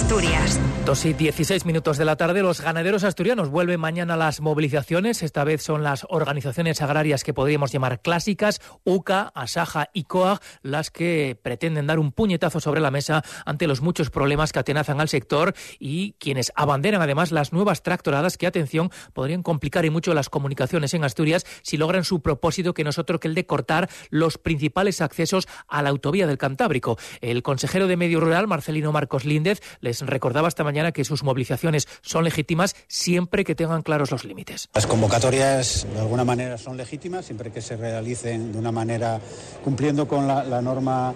Asturias. 0.00 0.60
Dos 0.86 1.04
y 1.04 1.12
16 1.12 1.66
minutos 1.66 1.98
de 1.98 2.04
la 2.04 2.16
tarde, 2.16 2.40
los 2.40 2.62
ganaderos 2.62 3.04
asturianos 3.04 3.50
vuelven 3.50 3.80
mañana 3.80 4.14
a 4.14 4.16
las 4.16 4.40
movilizaciones. 4.40 5.22
Esta 5.22 5.44
vez 5.44 5.60
son 5.60 5.82
las 5.82 6.06
organizaciones 6.08 6.80
agrarias 6.80 7.24
que 7.24 7.34
podríamos 7.34 7.72
llamar 7.72 8.00
clásicas, 8.00 8.60
UCA, 8.84 9.32
Asaja 9.34 9.90
y 9.92 10.04
COAG, 10.04 10.40
las 10.62 10.90
que 10.90 11.38
pretenden 11.42 11.88
dar 11.88 11.98
un 11.98 12.12
puñetazo 12.12 12.60
sobre 12.60 12.80
la 12.80 12.90
mesa 12.90 13.22
ante 13.44 13.66
los 13.66 13.82
muchos 13.82 14.08
problemas 14.08 14.52
que 14.52 14.60
atenazan 14.60 15.00
al 15.00 15.08
sector 15.08 15.52
y 15.78 16.12
quienes 16.12 16.52
abanderan 16.54 17.02
además 17.02 17.32
las 17.32 17.52
nuevas 17.52 17.82
tractoradas 17.82 18.38
que, 18.38 18.46
atención, 18.46 18.90
podrían 19.12 19.42
complicar 19.42 19.84
y 19.84 19.90
mucho 19.90 20.14
las 20.14 20.30
comunicaciones 20.30 20.94
en 20.94 21.04
Asturias 21.04 21.44
si 21.62 21.76
logran 21.76 22.04
su 22.04 22.22
propósito, 22.22 22.72
que 22.72 22.84
no 22.84 22.90
es 22.90 22.98
otro 22.98 23.20
que 23.20 23.28
el 23.28 23.34
de 23.34 23.46
cortar 23.46 23.90
los 24.08 24.38
principales 24.38 25.02
accesos 25.02 25.48
a 25.66 25.82
la 25.82 25.90
autovía 25.90 26.26
del 26.26 26.38
Cantábrico. 26.38 26.96
El 27.20 27.42
consejero 27.42 27.88
de 27.88 27.96
Medio 27.98 28.20
Rural, 28.20 28.46
Marcelino 28.46 28.92
Marcos 28.92 29.26
Líndez, 29.26 29.60
les 29.88 30.02
recordaba 30.02 30.48
esta 30.48 30.64
mañana 30.64 30.92
que 30.92 31.02
sus 31.02 31.22
movilizaciones 31.22 31.88
son 32.02 32.24
legítimas 32.24 32.76
siempre 32.88 33.42
que 33.42 33.54
tengan 33.54 33.80
claros 33.80 34.10
los 34.10 34.24
límites. 34.24 34.68
Las 34.74 34.86
convocatorias 34.86 35.86
de 35.94 36.00
alguna 36.00 36.24
manera 36.24 36.58
son 36.58 36.76
legítimas 36.76 37.24
siempre 37.24 37.50
que 37.50 37.62
se 37.62 37.74
realicen 37.76 38.52
de 38.52 38.58
una 38.58 38.70
manera 38.70 39.18
cumpliendo 39.64 40.06
con 40.06 40.28
la, 40.28 40.44
la 40.44 40.60
norma 40.60 41.14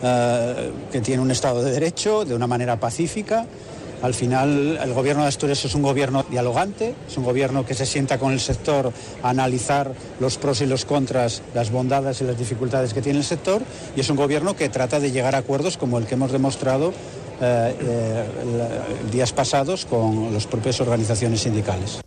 eh, 0.00 0.72
que 0.92 1.00
tiene 1.00 1.20
un 1.20 1.32
Estado 1.32 1.64
de 1.64 1.72
Derecho, 1.72 2.24
de 2.24 2.36
una 2.36 2.46
manera 2.46 2.78
pacífica. 2.78 3.44
Al 4.02 4.14
final, 4.14 4.80
el 4.82 4.92
gobierno 4.94 5.22
de 5.22 5.28
Asturias 5.28 5.64
es 5.64 5.76
un 5.76 5.82
gobierno 5.82 6.24
dialogante, 6.28 6.94
es 7.08 7.16
un 7.16 7.24
gobierno 7.24 7.64
que 7.64 7.74
se 7.74 7.86
sienta 7.86 8.18
con 8.18 8.32
el 8.32 8.40
sector 8.40 8.92
a 9.22 9.30
analizar 9.30 9.92
los 10.18 10.38
pros 10.38 10.60
y 10.60 10.66
los 10.66 10.84
contras, 10.84 11.40
las 11.54 11.70
bondades 11.70 12.20
y 12.20 12.24
las 12.24 12.36
dificultades 12.36 12.94
que 12.94 13.00
tiene 13.00 13.20
el 13.20 13.24
sector, 13.24 13.62
y 13.94 14.00
es 14.00 14.10
un 14.10 14.16
gobierno 14.16 14.56
que 14.56 14.68
trata 14.68 14.98
de 14.98 15.12
llegar 15.12 15.36
a 15.36 15.38
acuerdos 15.38 15.76
como 15.76 15.98
el 15.98 16.06
que 16.06 16.14
hemos 16.14 16.32
demostrado 16.32 16.92
días 19.10 19.32
pasados 19.32 19.84
con 19.84 20.32
las 20.32 20.46
propias 20.46 20.80
organizaciones 20.80 21.40
sindicales. 21.40 22.00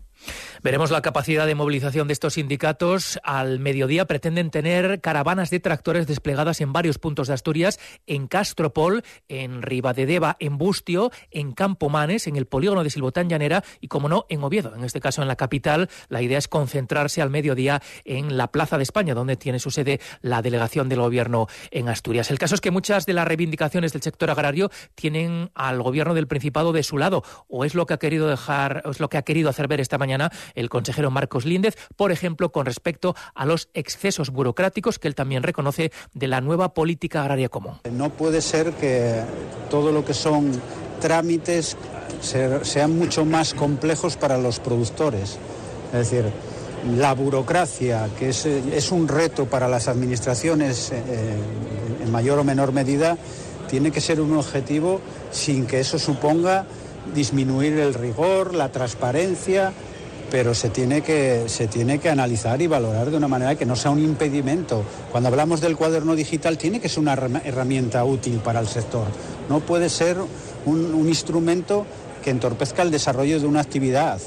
Veremos 0.66 0.90
la 0.90 1.04
capacidad 1.04 1.46
de 1.46 1.54
movilización 1.54 2.08
de 2.08 2.14
estos 2.14 2.34
sindicatos. 2.34 3.20
Al 3.22 3.60
mediodía 3.60 4.06
pretenden 4.06 4.50
tener 4.50 5.00
caravanas 5.00 5.52
de 5.52 5.60
tractores 5.60 6.08
desplegadas 6.08 6.60
en 6.60 6.74
varios 6.74 6.98
puntos 6.98 7.28
de 7.28 7.36
Asturias, 7.36 7.80
en 8.08 8.26
Castropol, 8.26 9.04
en 9.28 9.62
Ribadedeva, 9.62 10.38
en 10.40 10.58
Bustio, 10.58 11.12
en 11.30 11.52
Campomanes, 11.52 12.26
en 12.26 12.36
el 12.36 12.48
polígono 12.48 12.84
de 12.84 12.90
Silbotán 12.90 13.30
Llanera 13.30 13.64
y, 13.80 13.90
como 13.90 14.10
no, 14.10 14.26
en 14.28 14.44
Oviedo. 14.44 14.74
En 14.74 14.84
este 14.84 15.00
caso, 15.00 15.22
en 15.22 15.28
la 15.28 15.36
capital, 15.36 15.88
la 16.10 16.24
idea 16.24 16.40
es 16.40 16.48
concentrarse 16.48 17.22
al 17.22 17.30
mediodía 17.30 17.84
en 18.04 18.36
la 18.36 18.48
Plaza 18.48 18.78
de 18.78 18.84
España, 18.84 19.14
donde 19.14 19.36
tiene 19.36 19.60
su 19.60 19.70
sede 19.70 20.02
la 20.22 20.42
delegación 20.42 20.90
del 20.90 21.00
gobierno 21.00 21.46
en 21.70 21.90
Asturias. 21.90 22.32
El 22.32 22.40
caso 22.40 22.56
es 22.56 22.62
que 22.62 22.72
muchas 22.72 23.06
de 23.06 23.14
las 23.14 23.28
reivindicaciones 23.28 23.94
del 23.94 24.02
sector 24.02 24.32
agrario 24.32 24.72
tienen 24.96 25.52
al 25.54 25.84
gobierno 25.84 26.16
del 26.16 26.26
Principado 26.26 26.74
de 26.74 26.82
su 26.82 26.98
lado, 26.98 27.22
o 27.48 27.66
es 27.66 27.76
lo 27.76 27.86
que 27.86 27.94
ha 27.94 28.00
querido 28.00 28.28
dejar, 28.28 28.82
o 28.86 28.90
es 28.90 29.00
lo 29.00 29.10
que 29.10 29.18
ha 29.20 29.22
querido 29.22 29.52
hacer 29.52 29.68
ver 29.68 29.80
esta 29.80 30.00
mañana 30.00 30.32
el 30.56 30.70
consejero 30.70 31.12
Marcos 31.12 31.46
Líndez, 31.46 31.76
por 31.96 32.12
ejemplo, 32.12 32.52
con 32.52 32.66
respecto 32.66 33.16
a 33.34 33.46
los 33.46 33.70
excesos 33.74 34.30
burocráticos 34.30 35.00
que 35.00 35.08
él 35.08 35.16
también 35.16 35.44
reconoce 35.44 35.92
de 36.14 36.28
la 36.28 36.42
nueva 36.42 36.74
política 36.74 37.22
agraria 37.22 37.50
común. 37.50 37.80
No 37.92 38.10
puede 38.10 38.42
ser 38.42 38.74
que 38.74 39.22
todo 39.70 39.92
lo 39.92 40.04
que 40.04 40.14
son 40.14 40.52
trámites 41.00 41.78
sean 42.22 42.98
mucho 42.98 43.26
más 43.26 43.54
complejos 43.54 44.18
para 44.18 44.38
los 44.38 44.60
productores. 44.60 45.38
Es 45.94 46.12
decir, 46.12 46.26
la 46.98 47.14
burocracia, 47.14 48.10
que 48.18 48.30
es, 48.30 48.46
es 48.46 48.92
un 48.92 49.08
reto 49.08 49.46
para 49.46 49.68
las 49.68 49.88
administraciones 49.88 50.92
eh, 50.92 51.02
en 52.04 52.12
mayor 52.12 52.40
o 52.40 52.44
menor 52.44 52.72
medida, 52.72 53.18
tiene 53.68 53.92
que 53.92 54.02
ser 54.02 54.22
un 54.22 54.38
objetivo 54.38 55.02
sin 55.32 55.66
que 55.66 55.80
eso 55.80 55.98
suponga 55.98 56.66
disminuir 57.14 57.78
el 57.80 57.94
rigor, 57.94 58.54
la 58.54 58.72
transparencia, 58.72 59.74
pero 60.36 60.54
se 60.54 60.70
tiene, 60.70 61.02
que, 61.02 61.46
se 61.48 61.70
tiene 61.70 61.98
que 62.00 62.10
analizar 62.10 62.62
y 62.62 62.68
valorar 62.68 63.10
de 63.10 63.16
una 63.16 63.30
manera 63.30 63.56
que 63.56 63.66
no 63.66 63.78
sea 63.78 63.92
un 63.92 64.04
impedimento. 64.04 64.84
Cuando 65.10 65.30
hablamos 65.30 65.62
del 65.62 65.78
cuaderno 65.78 66.14
digital 66.14 66.58
tiene 66.58 66.82
que 66.82 66.90
ser 66.90 67.00
una 67.00 67.14
herramienta 67.14 68.04
útil 68.04 68.40
para 68.40 68.60
el 68.60 68.68
sector, 68.68 69.06
no 69.48 69.62
puede 69.62 69.88
ser 69.88 70.18
un, 70.66 70.94
un 70.94 71.08
instrumento 71.08 71.86
que 72.22 72.32
entorpezca 72.32 72.82
el 72.82 72.92
desarrollo 72.92 73.40
de 73.40 73.48
una 73.48 73.62
actividad. 73.62 74.20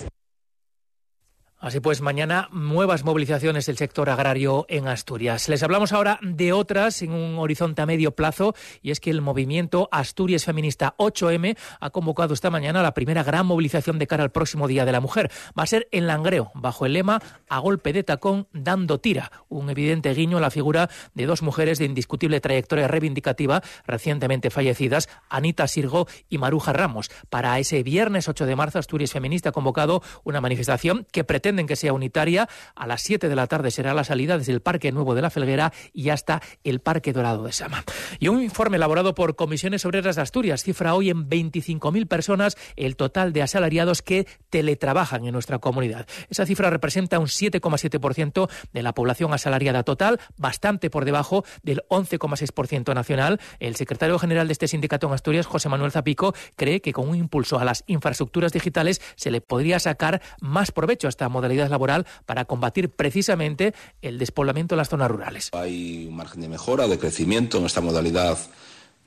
Así 1.60 1.80
pues, 1.80 2.00
mañana 2.00 2.48
nuevas 2.52 3.04
movilizaciones 3.04 3.66
del 3.66 3.76
sector 3.76 4.10
agrario 4.10 4.64
en 4.68 4.86
Asturias. 4.86 5.48
Les 5.48 5.64
hablamos 5.64 5.92
ahora 5.92 6.20
de 6.22 6.52
otras 6.52 7.02
en 7.02 7.10
un 7.10 7.36
horizonte 7.36 7.82
a 7.82 7.86
medio 7.86 8.12
plazo 8.12 8.54
y 8.80 8.92
es 8.92 9.00
que 9.00 9.10
el 9.10 9.22
movimiento 9.22 9.88
Asturias 9.90 10.44
Feminista 10.44 10.94
8M 10.98 11.58
ha 11.80 11.90
convocado 11.90 12.32
esta 12.32 12.50
mañana 12.50 12.80
la 12.80 12.94
primera 12.94 13.24
gran 13.24 13.44
movilización 13.44 13.98
de 13.98 14.06
cara 14.06 14.22
al 14.22 14.30
próximo 14.30 14.68
Día 14.68 14.84
de 14.84 14.92
la 14.92 15.00
Mujer. 15.00 15.32
Va 15.58 15.64
a 15.64 15.66
ser 15.66 15.88
en 15.90 16.06
Langreo, 16.06 16.52
bajo 16.54 16.86
el 16.86 16.92
lema 16.92 17.20
A 17.48 17.58
golpe 17.58 17.92
de 17.92 18.04
tacón, 18.04 18.46
dando 18.52 19.00
tira. 19.00 19.32
Un 19.48 19.68
evidente 19.68 20.14
guiño 20.14 20.36
a 20.36 20.40
la 20.40 20.52
figura 20.52 20.88
de 21.14 21.26
dos 21.26 21.42
mujeres 21.42 21.80
de 21.80 21.86
indiscutible 21.86 22.40
trayectoria 22.40 22.86
reivindicativa 22.86 23.64
recientemente 23.84 24.50
fallecidas, 24.50 25.08
Anita 25.28 25.66
Sirgo 25.66 26.06
y 26.28 26.38
Maruja 26.38 26.72
Ramos. 26.72 27.10
Para 27.30 27.58
ese 27.58 27.82
viernes 27.82 28.28
8 28.28 28.46
de 28.46 28.54
marzo, 28.54 28.78
Asturias 28.78 29.10
Feminista 29.10 29.48
ha 29.48 29.52
convocado 29.52 30.04
una 30.22 30.40
manifestación 30.40 31.04
que 31.10 31.24
pretende 31.24 31.47
pretenden 31.48 31.66
que 31.66 31.76
sea 31.76 31.94
unitaria. 31.94 32.46
A 32.74 32.86
las 32.86 33.00
7 33.00 33.26
de 33.26 33.34
la 33.34 33.46
tarde 33.46 33.70
será 33.70 33.94
la 33.94 34.04
salida 34.04 34.36
desde 34.36 34.52
el 34.52 34.60
Parque 34.60 34.92
Nuevo 34.92 35.14
de 35.14 35.22
la 35.22 35.30
Felguera 35.30 35.72
y 35.94 36.10
hasta 36.10 36.42
el 36.62 36.80
Parque 36.80 37.14
Dorado 37.14 37.42
de 37.42 37.52
Sama. 37.52 37.84
Y 38.18 38.28
un 38.28 38.42
informe 38.42 38.76
elaborado 38.76 39.14
por 39.14 39.34
Comisiones 39.34 39.86
Obreras 39.86 40.16
de 40.16 40.22
Asturias 40.22 40.62
cifra 40.62 40.94
hoy 40.94 41.08
en 41.08 41.30
25.000 41.30 42.06
personas 42.06 42.58
el 42.76 42.96
total 42.96 43.32
de 43.32 43.40
asalariados 43.40 44.02
que 44.02 44.26
teletrabajan 44.50 45.24
en 45.24 45.32
nuestra 45.32 45.58
comunidad. 45.58 46.06
Esa 46.28 46.44
cifra 46.44 46.68
representa 46.68 47.18
un 47.18 47.28
7,7% 47.28 48.50
de 48.74 48.82
la 48.82 48.92
población 48.92 49.32
asalariada 49.32 49.84
total, 49.84 50.20
bastante 50.36 50.90
por 50.90 51.06
debajo 51.06 51.46
del 51.62 51.82
11,6% 51.88 52.94
nacional. 52.94 53.40
El 53.58 53.74
secretario 53.76 54.18
general 54.18 54.48
de 54.48 54.52
este 54.52 54.68
sindicato 54.68 55.06
en 55.06 55.14
Asturias, 55.14 55.46
José 55.46 55.70
Manuel 55.70 55.92
Zapico, 55.92 56.34
cree 56.56 56.82
que 56.82 56.92
con 56.92 57.08
un 57.08 57.14
impulso 57.14 57.58
a 57.58 57.64
las 57.64 57.84
infraestructuras 57.86 58.52
digitales 58.52 59.00
se 59.16 59.30
le 59.30 59.40
podría 59.40 59.78
sacar 59.78 60.20
más 60.42 60.72
provecho 60.72 61.06
a 61.06 61.08
esta 61.08 61.30
modalidad 61.38 61.70
laboral 61.70 62.06
para 62.26 62.44
combatir 62.44 62.90
precisamente 62.90 63.74
el 64.02 64.18
despoblamiento 64.18 64.74
de 64.74 64.78
las 64.78 64.88
zonas 64.88 65.10
rurales. 65.10 65.50
Hay 65.52 66.06
un 66.08 66.16
margen 66.16 66.40
de 66.40 66.48
mejora, 66.48 66.86
de 66.86 66.98
crecimiento 66.98 67.58
en 67.58 67.66
esta 67.66 67.80
modalidad 67.80 68.38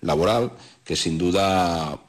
laboral 0.02 0.52
que 0.84 0.96
sin 0.96 1.18
duda, 1.18 2.00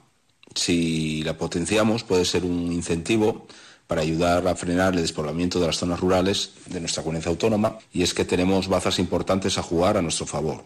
si 0.55 1.23
la 1.25 1.37
potenciamos, 1.37 2.05
puede 2.05 2.25
ser 2.25 2.45
un 2.45 2.73
incentivo 2.73 3.47
para 3.87 4.02
ayudar 4.02 4.47
a 4.49 4.55
frenar 4.55 4.95
el 4.95 5.02
despoblamiento 5.02 5.61
de 5.61 5.67
las 5.67 5.76
zonas 5.76 6.00
rurales 6.00 6.52
de 6.67 6.81
nuestra 6.81 7.02
comunidad 7.02 7.29
autónoma 7.29 7.79
y 7.93 8.02
es 8.02 8.14
que 8.14 8.25
tenemos 8.25 8.69
bazas 8.69 8.99
importantes 8.99 9.59
a 9.59 9.62
jugar 9.62 9.99
a 9.99 10.02
nuestro 10.02 10.25
favor 10.25 10.64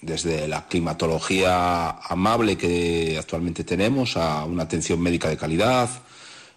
desde 0.00 0.46
la 0.46 0.66
climatología 0.66 1.90
amable 1.90 2.56
que 2.56 3.16
actualmente 3.18 3.64
tenemos 3.64 4.16
a 4.16 4.44
una 4.44 4.64
atención 4.64 5.00
médica 5.00 5.28
de 5.28 5.36
calidad, 5.36 5.88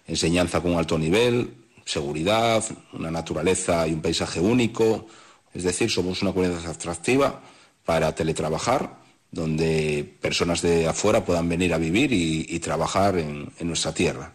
enseñanza 0.06 0.60
con 0.60 0.74
alto 0.74 0.98
nivel, 0.98 1.54
seguridad, 1.84 2.64
una 2.92 3.10
naturaleza 3.10 3.86
y 3.86 3.92
un 3.92 4.02
paisaje 4.02 4.40
único. 4.40 5.06
Es 5.54 5.64
decir, 5.64 5.90
somos 5.90 6.22
una 6.22 6.32
comunidad 6.32 6.66
atractiva 6.66 7.40
para 7.84 8.14
teletrabajar, 8.14 8.98
donde 9.30 10.16
personas 10.20 10.62
de 10.62 10.86
afuera 10.86 11.24
puedan 11.24 11.48
venir 11.48 11.74
a 11.74 11.78
vivir 11.78 12.12
y, 12.12 12.58
trabajar 12.60 13.18
en 13.18 13.52
nuestra 13.60 13.92
tierra. 13.92 14.32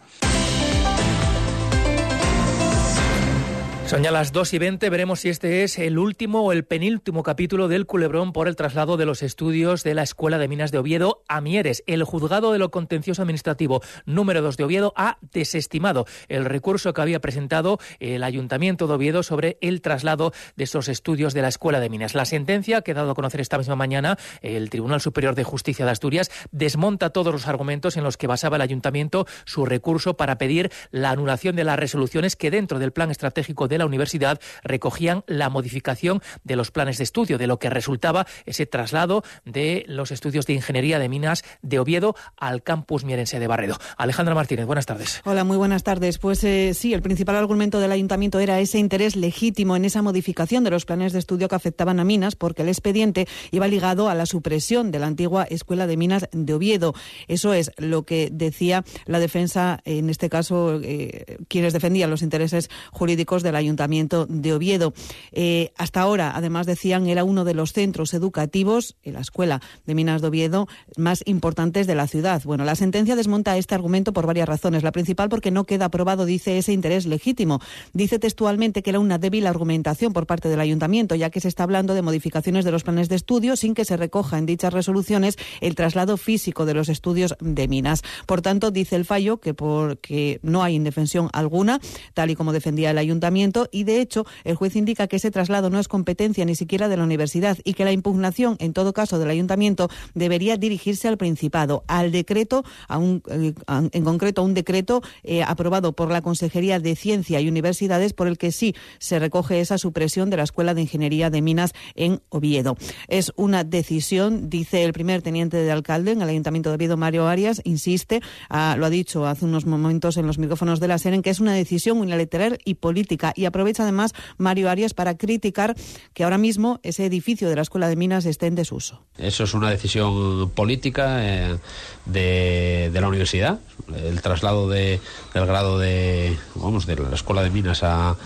Son 3.88 4.02
ya 4.02 4.10
las 4.10 4.32
2 4.32 4.52
y 4.52 4.58
20, 4.58 4.90
veremos 4.90 5.20
si 5.20 5.30
este 5.30 5.62
es 5.64 5.78
el 5.78 5.98
último 5.98 6.42
o 6.42 6.52
el 6.52 6.66
penúltimo 6.66 7.22
capítulo 7.22 7.68
del 7.68 7.86
culebrón 7.86 8.34
por 8.34 8.46
el 8.46 8.54
traslado 8.54 8.98
de 8.98 9.06
los 9.06 9.22
estudios 9.22 9.82
de 9.82 9.94
la 9.94 10.02
Escuela 10.02 10.36
de 10.36 10.46
Minas 10.46 10.70
de 10.70 10.76
Oviedo 10.76 11.22
a 11.26 11.40
Mieres. 11.40 11.82
El 11.86 12.04
juzgado 12.04 12.52
de 12.52 12.58
lo 12.58 12.70
contencioso 12.70 13.22
administrativo 13.22 13.80
número 14.04 14.42
2 14.42 14.58
de 14.58 14.64
Oviedo 14.64 14.92
ha 14.94 15.16
desestimado 15.32 16.04
el 16.28 16.44
recurso 16.44 16.92
que 16.92 17.00
había 17.00 17.22
presentado 17.22 17.78
el 17.98 18.24
Ayuntamiento 18.24 18.88
de 18.88 18.92
Oviedo 18.92 19.22
sobre 19.22 19.56
el 19.62 19.80
traslado 19.80 20.34
de 20.54 20.64
esos 20.64 20.88
estudios 20.88 21.32
de 21.32 21.40
la 21.40 21.48
Escuela 21.48 21.80
de 21.80 21.88
Minas. 21.88 22.14
La 22.14 22.26
sentencia 22.26 22.82
que 22.82 22.90
ha 22.90 22.94
dado 22.94 23.12
a 23.12 23.14
conocer 23.14 23.40
esta 23.40 23.56
misma 23.56 23.74
mañana 23.74 24.18
el 24.42 24.68
Tribunal 24.68 25.00
Superior 25.00 25.34
de 25.34 25.44
Justicia 25.44 25.86
de 25.86 25.92
Asturias 25.92 26.30
desmonta 26.52 27.08
todos 27.08 27.32
los 27.32 27.48
argumentos 27.48 27.96
en 27.96 28.04
los 28.04 28.18
que 28.18 28.26
basaba 28.26 28.56
el 28.56 28.62
Ayuntamiento 28.62 29.26
su 29.46 29.64
recurso 29.64 30.18
para 30.18 30.36
pedir 30.36 30.70
la 30.90 31.08
anulación 31.08 31.56
de 31.56 31.64
las 31.64 31.78
resoluciones 31.78 32.36
que 32.36 32.50
dentro 32.50 32.78
del 32.78 32.92
plan 32.92 33.10
estratégico 33.10 33.66
de 33.66 33.77
la 33.78 33.86
universidad 33.86 34.40
recogían 34.62 35.24
la 35.26 35.48
modificación 35.48 36.22
de 36.44 36.56
los 36.56 36.70
planes 36.70 36.98
de 36.98 37.04
estudio, 37.04 37.38
de 37.38 37.46
lo 37.46 37.58
que 37.58 37.70
resultaba 37.70 38.26
ese 38.46 38.66
traslado 38.66 39.22
de 39.44 39.84
los 39.88 40.10
estudios 40.10 40.46
de 40.46 40.54
ingeniería 40.54 40.98
de 40.98 41.08
minas 41.08 41.44
de 41.62 41.78
Oviedo 41.78 42.14
al 42.36 42.62
campus 42.62 43.04
mierense 43.04 43.38
de 43.38 43.46
Barredo. 43.46 43.78
Alejandra 43.96 44.34
Martínez, 44.34 44.66
buenas 44.66 44.86
tardes. 44.86 45.22
Hola, 45.24 45.44
muy 45.44 45.56
buenas 45.56 45.82
tardes. 45.82 46.18
Pues 46.18 46.44
eh, 46.44 46.74
sí, 46.74 46.94
el 46.94 47.02
principal 47.02 47.36
argumento 47.36 47.80
del 47.80 47.92
ayuntamiento 47.92 48.38
era 48.40 48.60
ese 48.60 48.78
interés 48.78 49.16
legítimo 49.16 49.76
en 49.76 49.84
esa 49.84 50.02
modificación 50.02 50.64
de 50.64 50.70
los 50.70 50.84
planes 50.84 51.12
de 51.12 51.18
estudio 51.18 51.48
que 51.48 51.54
afectaban 51.54 52.00
a 52.00 52.04
minas, 52.04 52.36
porque 52.36 52.62
el 52.62 52.68
expediente 52.68 53.26
iba 53.50 53.68
ligado 53.68 54.08
a 54.08 54.14
la 54.14 54.26
supresión 54.26 54.90
de 54.90 54.98
la 54.98 55.06
antigua 55.06 55.44
Escuela 55.44 55.86
de 55.86 55.96
Minas 55.96 56.28
de 56.32 56.54
Oviedo. 56.54 56.94
Eso 57.26 57.54
es 57.54 57.70
lo 57.76 58.02
que 58.04 58.28
decía 58.32 58.84
la 59.06 59.18
defensa, 59.18 59.80
en 59.84 60.10
este 60.10 60.28
caso, 60.28 60.80
eh, 60.82 61.38
quienes 61.48 61.72
defendían 61.72 62.10
los 62.10 62.22
intereses 62.22 62.70
jurídicos 62.92 63.42
del 63.42 63.56
ayuntamiento 63.56 63.67
Ayuntamiento 63.68 64.26
de 64.26 64.52
Oviedo. 64.52 64.94
Eh, 65.32 65.72
hasta 65.76 66.00
ahora, 66.00 66.32
además 66.34 66.66
decían, 66.66 67.06
era 67.06 67.24
uno 67.24 67.44
de 67.44 67.54
los 67.54 67.72
centros 67.72 68.14
educativos, 68.14 68.96
en 69.02 69.14
la 69.14 69.20
Escuela 69.20 69.60
de 69.86 69.94
Minas 69.94 70.22
de 70.22 70.28
Oviedo, 70.28 70.68
más 70.96 71.22
importantes 71.26 71.86
de 71.86 71.94
la 71.94 72.06
ciudad. 72.06 72.42
Bueno, 72.44 72.64
la 72.64 72.74
sentencia 72.74 73.16
desmonta 73.16 73.56
este 73.56 73.74
argumento 73.74 74.12
por 74.12 74.26
varias 74.26 74.48
razones. 74.48 74.82
La 74.82 74.92
principal 74.92 75.28
porque 75.28 75.50
no 75.50 75.64
queda 75.64 75.86
aprobado, 75.86 76.24
dice, 76.24 76.58
ese 76.58 76.72
interés 76.72 77.06
legítimo. 77.06 77.60
Dice 77.92 78.18
textualmente 78.18 78.82
que 78.82 78.90
era 78.90 79.00
una 79.00 79.18
débil 79.18 79.46
argumentación 79.46 80.12
por 80.12 80.26
parte 80.26 80.48
del 80.48 80.60
Ayuntamiento, 80.60 81.14
ya 81.14 81.30
que 81.30 81.40
se 81.40 81.48
está 81.48 81.64
hablando 81.64 81.94
de 81.94 82.02
modificaciones 82.02 82.64
de 82.64 82.70
los 82.70 82.84
planes 82.84 83.08
de 83.08 83.16
estudio 83.16 83.56
sin 83.56 83.74
que 83.74 83.84
se 83.84 83.96
recoja 83.96 84.38
en 84.38 84.46
dichas 84.46 84.72
resoluciones 84.72 85.36
el 85.60 85.74
traslado 85.74 86.16
físico 86.16 86.64
de 86.64 86.74
los 86.74 86.88
estudios 86.88 87.34
de 87.40 87.68
minas. 87.68 88.02
Por 88.26 88.42
tanto, 88.42 88.70
dice 88.70 88.96
el 88.96 89.04
fallo 89.04 89.38
que 89.38 89.54
porque 89.54 90.38
no 90.42 90.62
hay 90.62 90.74
indefensión 90.74 91.28
alguna, 91.32 91.80
tal 92.14 92.30
y 92.30 92.36
como 92.36 92.52
defendía 92.52 92.90
el 92.90 92.98
Ayuntamiento, 92.98 93.57
y 93.72 93.84
de 93.84 94.00
hecho 94.00 94.24
el 94.44 94.54
juez 94.54 94.76
indica 94.76 95.08
que 95.08 95.16
ese 95.16 95.30
traslado 95.30 95.70
no 95.70 95.78
es 95.78 95.88
competencia 95.88 96.44
ni 96.44 96.54
siquiera 96.54 96.88
de 96.88 96.96
la 96.96 97.04
universidad 97.04 97.58
y 97.64 97.74
que 97.74 97.84
la 97.84 97.92
impugnación, 97.92 98.56
en 98.60 98.72
todo 98.72 98.92
caso 98.92 99.18
del 99.18 99.30
ayuntamiento, 99.30 99.88
debería 100.14 100.56
dirigirse 100.56 101.08
al 101.08 101.18
Principado, 101.18 101.84
al 101.88 102.12
decreto, 102.12 102.64
a 102.86 102.98
un, 102.98 103.22
eh, 103.28 103.54
en 103.66 104.04
concreto 104.04 104.42
a 104.42 104.44
un 104.44 104.54
decreto 104.54 105.02
eh, 105.24 105.42
aprobado 105.42 105.92
por 105.92 106.10
la 106.10 106.22
Consejería 106.22 106.78
de 106.78 106.94
Ciencia 106.96 107.40
y 107.40 107.48
Universidades 107.48 108.12
por 108.12 108.28
el 108.28 108.38
que 108.38 108.52
sí 108.52 108.74
se 108.98 109.18
recoge 109.18 109.60
esa 109.60 109.78
supresión 109.78 110.30
de 110.30 110.36
la 110.36 110.44
Escuela 110.44 110.74
de 110.74 110.82
Ingeniería 110.82 111.30
de 111.30 111.42
Minas 111.42 111.72
en 111.94 112.20
Oviedo. 112.28 112.76
Es 113.08 113.32
una 113.36 113.64
decisión, 113.64 114.48
dice 114.48 114.84
el 114.84 114.92
primer 114.92 115.22
teniente 115.22 115.56
de 115.56 115.70
alcalde 115.70 116.12
en 116.12 116.22
el 116.22 116.28
Ayuntamiento 116.28 116.70
de 116.70 116.76
Oviedo, 116.76 116.96
Mario 116.96 117.26
Arias, 117.26 117.60
insiste, 117.64 118.20
ah, 118.48 118.76
lo 118.78 118.86
ha 118.86 118.90
dicho 118.90 119.26
hace 119.26 119.44
unos 119.44 119.66
momentos 119.66 120.16
en 120.16 120.26
los 120.26 120.38
micrófonos 120.38 120.80
de 120.80 120.88
la 120.88 120.98
SEREN, 120.98 121.22
que 121.22 121.30
es 121.30 121.40
una 121.40 121.52
decisión 121.52 121.98
unilateral 121.98 122.58
y 122.64 122.74
política 122.74 123.32
y 123.34 123.44
aprovecha 123.48 123.82
además 123.82 124.12
Mario 124.36 124.70
Arias 124.70 124.94
para 124.94 125.16
criticar 125.16 125.76
que 126.14 126.24
ahora 126.24 126.38
mismo 126.38 126.80
ese 126.82 127.04
edificio 127.06 127.48
de 127.48 127.56
la 127.56 127.62
Escuela 127.62 127.88
de 127.88 127.96
Minas 127.96 128.26
esté 128.26 128.46
en 128.46 128.54
desuso. 128.54 129.02
Eso 129.18 129.44
es 129.44 129.54
una 129.54 129.70
decisión 129.70 130.50
política 130.50 131.18
eh, 131.20 131.58
de, 132.06 132.90
la 132.92 133.08
universidad, 133.08 133.58
el 133.94 134.20
traslado 134.22 134.68
de, 134.68 135.00
del 135.34 135.46
grado 135.46 135.78
de, 135.78 136.36
vamos, 136.54 136.86
de 136.86 136.96
la 136.96 137.14
Escuela 137.14 137.42
de 137.42 137.50
Minas 137.50 137.82
a, 137.82 138.16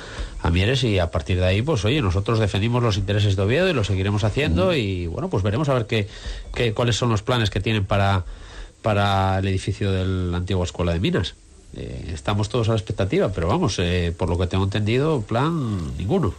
a 0.42 0.50
Mieres 0.50 0.84
y 0.84 0.98
a 0.98 1.10
partir 1.10 1.38
de 1.38 1.46
ahí, 1.46 1.62
pues 1.62 1.84
oye, 1.84 2.02
nosotros 2.02 2.38
defendimos 2.38 2.82
los 2.82 2.96
intereses 2.96 3.36
de 3.36 3.42
Oviedo 3.42 3.68
y 3.68 3.72
lo 3.72 3.84
seguiremos 3.84 4.24
haciendo 4.24 4.74
y 4.74 5.06
bueno, 5.06 5.30
pues 5.30 5.42
veremos 5.42 5.68
a 5.68 5.74
ver 5.74 5.86
qué, 5.86 6.08
qué, 6.54 6.74
cuáles 6.74 6.96
son 6.96 7.10
los 7.10 7.22
planes 7.22 7.50
que 7.50 7.60
tienen 7.60 7.84
para, 7.84 8.24
para 8.82 9.38
el 9.38 9.48
edificio 9.48 9.92
de 9.92 10.04
la 10.04 10.38
antigua 10.38 10.64
Escuela 10.64 10.92
de 10.92 11.00
Minas. 11.00 11.34
Eh, 11.74 12.10
estamos 12.12 12.48
todos 12.48 12.68
a 12.68 12.72
la 12.72 12.78
expectativa, 12.78 13.30
pero 13.32 13.48
vamos, 13.48 13.78
eh, 13.78 14.14
por 14.16 14.28
lo 14.28 14.38
que 14.38 14.46
tengo 14.46 14.64
entendido, 14.64 15.22
plan 15.22 15.96
ninguno. 15.96 16.34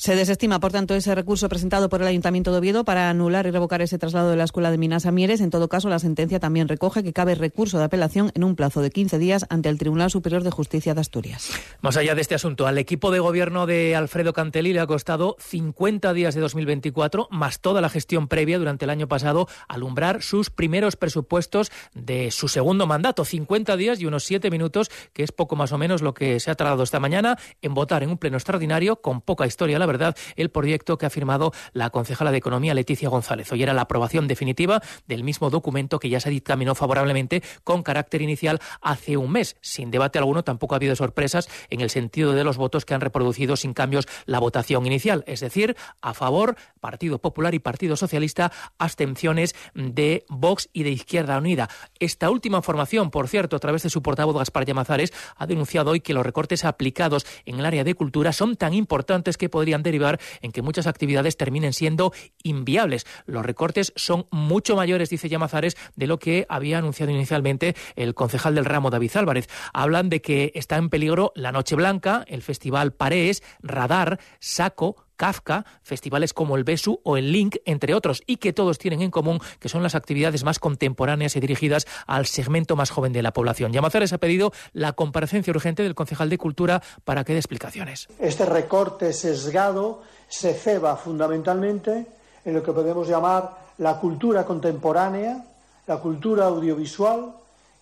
Se 0.00 0.16
desestima, 0.16 0.60
por 0.60 0.72
tanto, 0.72 0.94
ese 0.94 1.14
recurso 1.14 1.46
presentado 1.50 1.90
por 1.90 2.00
el 2.00 2.08
Ayuntamiento 2.08 2.52
de 2.52 2.56
Oviedo 2.56 2.86
para 2.86 3.10
anular 3.10 3.46
y 3.46 3.50
revocar 3.50 3.82
ese 3.82 3.98
traslado 3.98 4.30
de 4.30 4.36
la 4.36 4.44
Escuela 4.44 4.70
de 4.70 4.78
Minas 4.78 5.04
a 5.04 5.12
Mieres. 5.12 5.42
En 5.42 5.50
todo 5.50 5.68
caso, 5.68 5.90
la 5.90 5.98
sentencia 5.98 6.40
también 6.40 6.68
recoge 6.68 7.02
que 7.02 7.12
cabe 7.12 7.34
recurso 7.34 7.76
de 7.76 7.84
apelación 7.84 8.32
en 8.34 8.42
un 8.44 8.56
plazo 8.56 8.80
de 8.80 8.90
15 8.90 9.18
días 9.18 9.44
ante 9.50 9.68
el 9.68 9.76
Tribunal 9.76 10.10
Superior 10.10 10.42
de 10.42 10.50
Justicia 10.50 10.94
de 10.94 11.02
Asturias. 11.02 11.50
Más 11.82 11.98
allá 11.98 12.14
de 12.14 12.22
este 12.22 12.34
asunto, 12.34 12.66
al 12.66 12.78
equipo 12.78 13.10
de 13.10 13.18
gobierno 13.18 13.66
de 13.66 13.94
Alfredo 13.94 14.32
Cantelí 14.32 14.72
le 14.72 14.80
ha 14.80 14.86
costado 14.86 15.36
50 15.38 16.14
días 16.14 16.34
de 16.34 16.40
2024, 16.40 17.28
más 17.30 17.60
toda 17.60 17.82
la 17.82 17.90
gestión 17.90 18.26
previa 18.26 18.58
durante 18.58 18.86
el 18.86 18.90
año 18.90 19.06
pasado, 19.06 19.48
alumbrar 19.68 20.22
sus 20.22 20.48
primeros 20.48 20.96
presupuestos 20.96 21.70
de 21.92 22.30
su 22.30 22.48
segundo 22.48 22.86
mandato. 22.86 23.26
50 23.26 23.76
días 23.76 24.00
y 24.00 24.06
unos 24.06 24.24
7 24.24 24.50
minutos, 24.50 24.90
que 25.12 25.24
es 25.24 25.30
poco 25.30 25.56
más 25.56 25.72
o 25.72 25.76
menos 25.76 26.00
lo 26.00 26.14
que 26.14 26.40
se 26.40 26.50
ha 26.50 26.54
tardado 26.54 26.84
esta 26.84 27.00
mañana 27.00 27.36
en 27.60 27.74
votar 27.74 28.02
en 28.02 28.08
un 28.08 28.16
pleno 28.16 28.38
extraordinario 28.38 29.02
con 29.02 29.20
poca 29.20 29.46
historia, 29.46 29.78
la 29.78 29.89
verdad, 29.90 30.16
el 30.36 30.50
proyecto 30.50 30.98
que 30.98 31.06
ha 31.06 31.10
firmado 31.10 31.52
la 31.72 31.90
concejala 31.90 32.30
de 32.30 32.38
Economía 32.38 32.74
Leticia 32.74 33.08
González. 33.08 33.50
Hoy 33.50 33.62
era 33.62 33.74
la 33.74 33.82
aprobación 33.82 34.28
definitiva 34.28 34.80
del 35.06 35.24
mismo 35.24 35.50
documento 35.50 35.98
que 35.98 36.08
ya 36.08 36.20
se 36.20 36.30
dictaminó 36.30 36.74
favorablemente 36.74 37.42
con 37.64 37.82
carácter 37.82 38.22
inicial 38.22 38.60
hace 38.80 39.16
un 39.16 39.32
mes. 39.32 39.56
Sin 39.60 39.90
debate 39.90 40.18
alguno, 40.18 40.44
tampoco 40.44 40.74
ha 40.74 40.76
habido 40.76 40.94
sorpresas 40.94 41.48
en 41.70 41.80
el 41.80 41.90
sentido 41.90 42.32
de 42.32 42.44
los 42.44 42.56
votos 42.56 42.84
que 42.84 42.94
han 42.94 43.00
reproducido 43.00 43.56
sin 43.56 43.74
cambios 43.74 44.06
la 44.26 44.38
votación 44.38 44.86
inicial. 44.86 45.24
Es 45.26 45.40
decir, 45.40 45.76
a 46.00 46.14
favor, 46.14 46.56
Partido 46.78 47.18
Popular 47.18 47.54
y 47.54 47.58
Partido 47.58 47.96
Socialista, 47.96 48.52
abstenciones 48.78 49.54
de 49.74 50.24
Vox 50.28 50.68
y 50.72 50.84
de 50.84 50.90
Izquierda 50.90 51.38
Unida. 51.38 51.68
Esta 51.98 52.30
última 52.30 52.62
formación, 52.62 53.10
por 53.10 53.28
cierto, 53.28 53.56
a 53.56 53.58
través 53.58 53.82
de 53.82 53.90
su 53.90 54.02
portavoz 54.02 54.36
Gaspar 54.36 54.64
Llamazares, 54.64 55.12
ha 55.36 55.46
denunciado 55.46 55.90
hoy 55.90 56.00
que 56.00 56.14
los 56.14 56.24
recortes 56.24 56.64
aplicados 56.64 57.26
en 57.44 57.58
el 57.58 57.66
área 57.66 57.84
de 57.84 57.94
cultura 57.94 58.32
son 58.32 58.56
tan 58.56 58.74
importantes 58.74 59.36
que 59.36 59.48
podrían 59.48 59.79
podrían 59.80 59.82
derivar 59.82 60.20
en 60.42 60.52
que 60.52 60.62
muchas 60.62 60.86
actividades 60.86 61.36
terminen 61.36 61.72
siendo 61.72 62.12
inviables. 62.42 63.06
Los 63.26 63.44
recortes 63.44 63.92
son 63.96 64.26
mucho 64.30 64.76
mayores, 64.76 65.10
dice 65.10 65.28
Llamazares, 65.28 65.76
de 65.96 66.06
lo 66.06 66.18
que 66.18 66.46
había 66.48 66.78
anunciado 66.78 67.12
inicialmente 67.12 67.74
el 67.96 68.14
concejal 68.14 68.54
del 68.54 68.64
ramo 68.64 68.90
David 68.90 69.16
Álvarez. 69.16 69.48
Hablan 69.72 70.08
de 70.08 70.20
que 70.20 70.52
está 70.54 70.76
en 70.76 70.90
peligro 70.90 71.32
la 71.34 71.52
Noche 71.52 71.76
Blanca, 71.76 72.24
el 72.28 72.42
Festival 72.42 72.92
Parees, 72.92 73.42
Radar, 73.62 74.20
Saco, 74.38 74.96
Kafka, 75.20 75.66
festivales 75.82 76.32
como 76.32 76.56
el 76.56 76.64
Besu 76.64 76.98
o 77.04 77.18
el 77.18 77.30
Link, 77.30 77.56
entre 77.66 77.92
otros, 77.92 78.22
y 78.24 78.38
que 78.38 78.54
todos 78.54 78.78
tienen 78.78 79.02
en 79.02 79.10
común 79.10 79.38
que 79.58 79.68
son 79.68 79.82
las 79.82 79.94
actividades 79.94 80.44
más 80.44 80.58
contemporáneas 80.58 81.36
y 81.36 81.40
dirigidas 81.40 81.86
al 82.06 82.24
segmento 82.24 82.74
más 82.74 82.88
joven 82.88 83.12
de 83.12 83.22
la 83.22 83.34
población. 83.34 83.70
Llamazares 83.70 84.14
ha 84.14 84.18
pedido 84.18 84.50
la 84.72 84.94
comparecencia 84.94 85.50
urgente 85.50 85.82
del 85.82 85.94
concejal 85.94 86.30
de 86.30 86.38
Cultura 86.38 86.82
para 87.04 87.22
que 87.22 87.34
dé 87.34 87.38
explicaciones. 87.38 88.08
Este 88.18 88.46
recorte 88.46 89.12
sesgado 89.12 90.00
se 90.26 90.54
ceba 90.54 90.96
fundamentalmente 90.96 92.06
en 92.46 92.54
lo 92.54 92.62
que 92.62 92.72
podemos 92.72 93.06
llamar 93.06 93.58
la 93.76 94.00
cultura 94.00 94.46
contemporánea, 94.46 95.44
la 95.86 95.98
cultura 95.98 96.46
audiovisual 96.46 97.34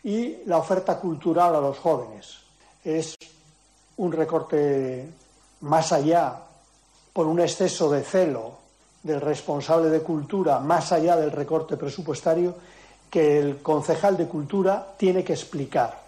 y 0.03 0.38
la 0.46 0.59
oferta 0.59 0.98
cultural 0.98 1.55
a 1.55 1.61
los 1.61 1.79
jóvenes. 1.79 2.38
Es 2.83 3.14
un 3.96 4.11
recorte 4.11 5.09
más 5.61 5.92
allá 5.92 6.47
por 7.18 7.26
un 7.26 7.40
exceso 7.40 7.90
de 7.90 8.04
celo 8.04 8.59
del 9.02 9.20
responsable 9.20 9.90
de 9.90 10.02
cultura, 10.02 10.61
más 10.61 10.92
allá 10.92 11.16
del 11.16 11.33
recorte 11.33 11.76
presupuestario, 11.76 12.54
que 13.11 13.40
el 13.40 13.57
concejal 13.61 14.16
de 14.16 14.28
cultura 14.28 14.94
tiene 14.96 15.24
que 15.24 15.33
explicar. 15.33 16.00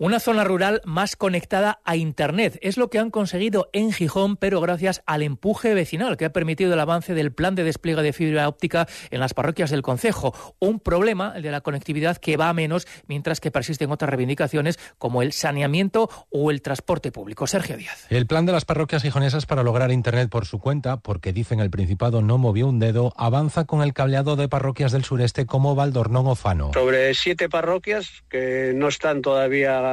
Una 0.00 0.20
zona 0.20 0.44
rural 0.44 0.80
más 0.84 1.16
conectada 1.16 1.80
a 1.84 1.96
Internet. 1.96 2.56
Es 2.62 2.76
lo 2.76 2.88
que 2.88 3.00
han 3.00 3.10
conseguido 3.10 3.68
en 3.72 3.90
Gijón, 3.90 4.36
pero 4.36 4.60
gracias 4.60 5.02
al 5.06 5.24
empuje 5.24 5.74
vecinal 5.74 6.16
que 6.16 6.24
ha 6.24 6.32
permitido 6.32 6.72
el 6.72 6.78
avance 6.78 7.14
del 7.14 7.32
plan 7.32 7.56
de 7.56 7.64
despliegue 7.64 8.02
de 8.02 8.12
fibra 8.12 8.46
óptica 8.46 8.86
en 9.10 9.18
las 9.18 9.34
parroquias 9.34 9.70
del 9.70 9.82
Concejo. 9.82 10.32
Un 10.60 10.78
problema, 10.78 11.32
el 11.34 11.42
de 11.42 11.50
la 11.50 11.62
conectividad, 11.62 12.16
que 12.18 12.36
va 12.36 12.48
a 12.48 12.52
menos, 12.52 12.86
mientras 13.08 13.40
que 13.40 13.50
persisten 13.50 13.90
otras 13.90 14.08
reivindicaciones 14.10 14.78
como 14.98 15.20
el 15.20 15.32
saneamiento 15.32 16.08
o 16.30 16.52
el 16.52 16.62
transporte 16.62 17.10
público. 17.10 17.48
Sergio 17.48 17.76
Díaz. 17.76 18.06
El 18.08 18.28
plan 18.28 18.46
de 18.46 18.52
las 18.52 18.64
parroquias 18.64 19.02
gijonesas 19.02 19.46
para 19.46 19.64
lograr 19.64 19.90
Internet 19.90 20.30
por 20.30 20.46
su 20.46 20.60
cuenta, 20.60 20.98
porque 20.98 21.32
dicen 21.32 21.58
el 21.58 21.70
Principado 21.70 22.22
no 22.22 22.38
movió 22.38 22.68
un 22.68 22.78
dedo, 22.78 23.12
avanza 23.16 23.64
con 23.64 23.82
el 23.82 23.94
cableado 23.94 24.36
de 24.36 24.48
parroquias 24.48 24.92
del 24.92 25.02
sureste 25.02 25.44
como 25.44 25.74
Valdornón 25.74 26.28
o 26.28 26.36
Fano. 26.36 26.70
Sobre 26.72 27.12
siete 27.14 27.48
parroquias 27.48 28.22
que 28.28 28.70
no 28.76 28.86
están 28.86 29.22
todavía 29.22 29.87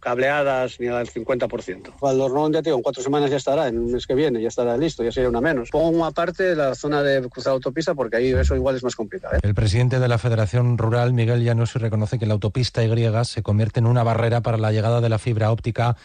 cableadas 0.00 0.78
ni 0.80 0.88
al 0.88 1.08
50%. 1.08 1.94
Valdornón 2.00 2.52
ya 2.52 2.62
tengo, 2.62 2.76
en 2.76 2.82
cuatro 2.82 3.02
semanas 3.02 3.30
ya 3.30 3.36
estará, 3.36 3.68
en 3.68 3.78
un 3.78 3.92
mes 3.92 4.06
que 4.06 4.14
viene 4.14 4.40
ya 4.40 4.48
estará 4.48 4.76
listo, 4.76 5.02
ya 5.02 5.12
sería 5.12 5.28
una 5.28 5.40
menos. 5.40 5.70
Pongo 5.70 6.04
aparte 6.04 6.54
la 6.54 6.74
zona 6.74 7.02
de 7.02 7.28
cruzar 7.28 7.52
autopista 7.52 7.94
porque 7.94 8.16
ahí 8.16 8.32
eso 8.32 8.54
igual 8.54 8.76
es 8.76 8.84
más 8.84 8.96
complicado. 8.96 9.36
¿eh? 9.36 9.40
El 9.42 9.54
presidente 9.54 9.98
de 9.98 10.08
la 10.08 10.18
Federación 10.18 10.78
Rural, 10.78 11.12
Miguel 11.12 11.44
Llanos, 11.44 11.74
reconoce 11.74 12.18
que 12.18 12.26
la 12.26 12.34
autopista 12.34 12.84
Y 12.84 12.92
se 13.24 13.42
convierte 13.42 13.80
en 13.80 13.86
una 13.86 14.02
barrera 14.02 14.40
para 14.42 14.58
la 14.58 14.72
llegada 14.72 15.00
de 15.00 15.08
la 15.08 15.18
fibra 15.18 15.50
óptica 15.50 15.96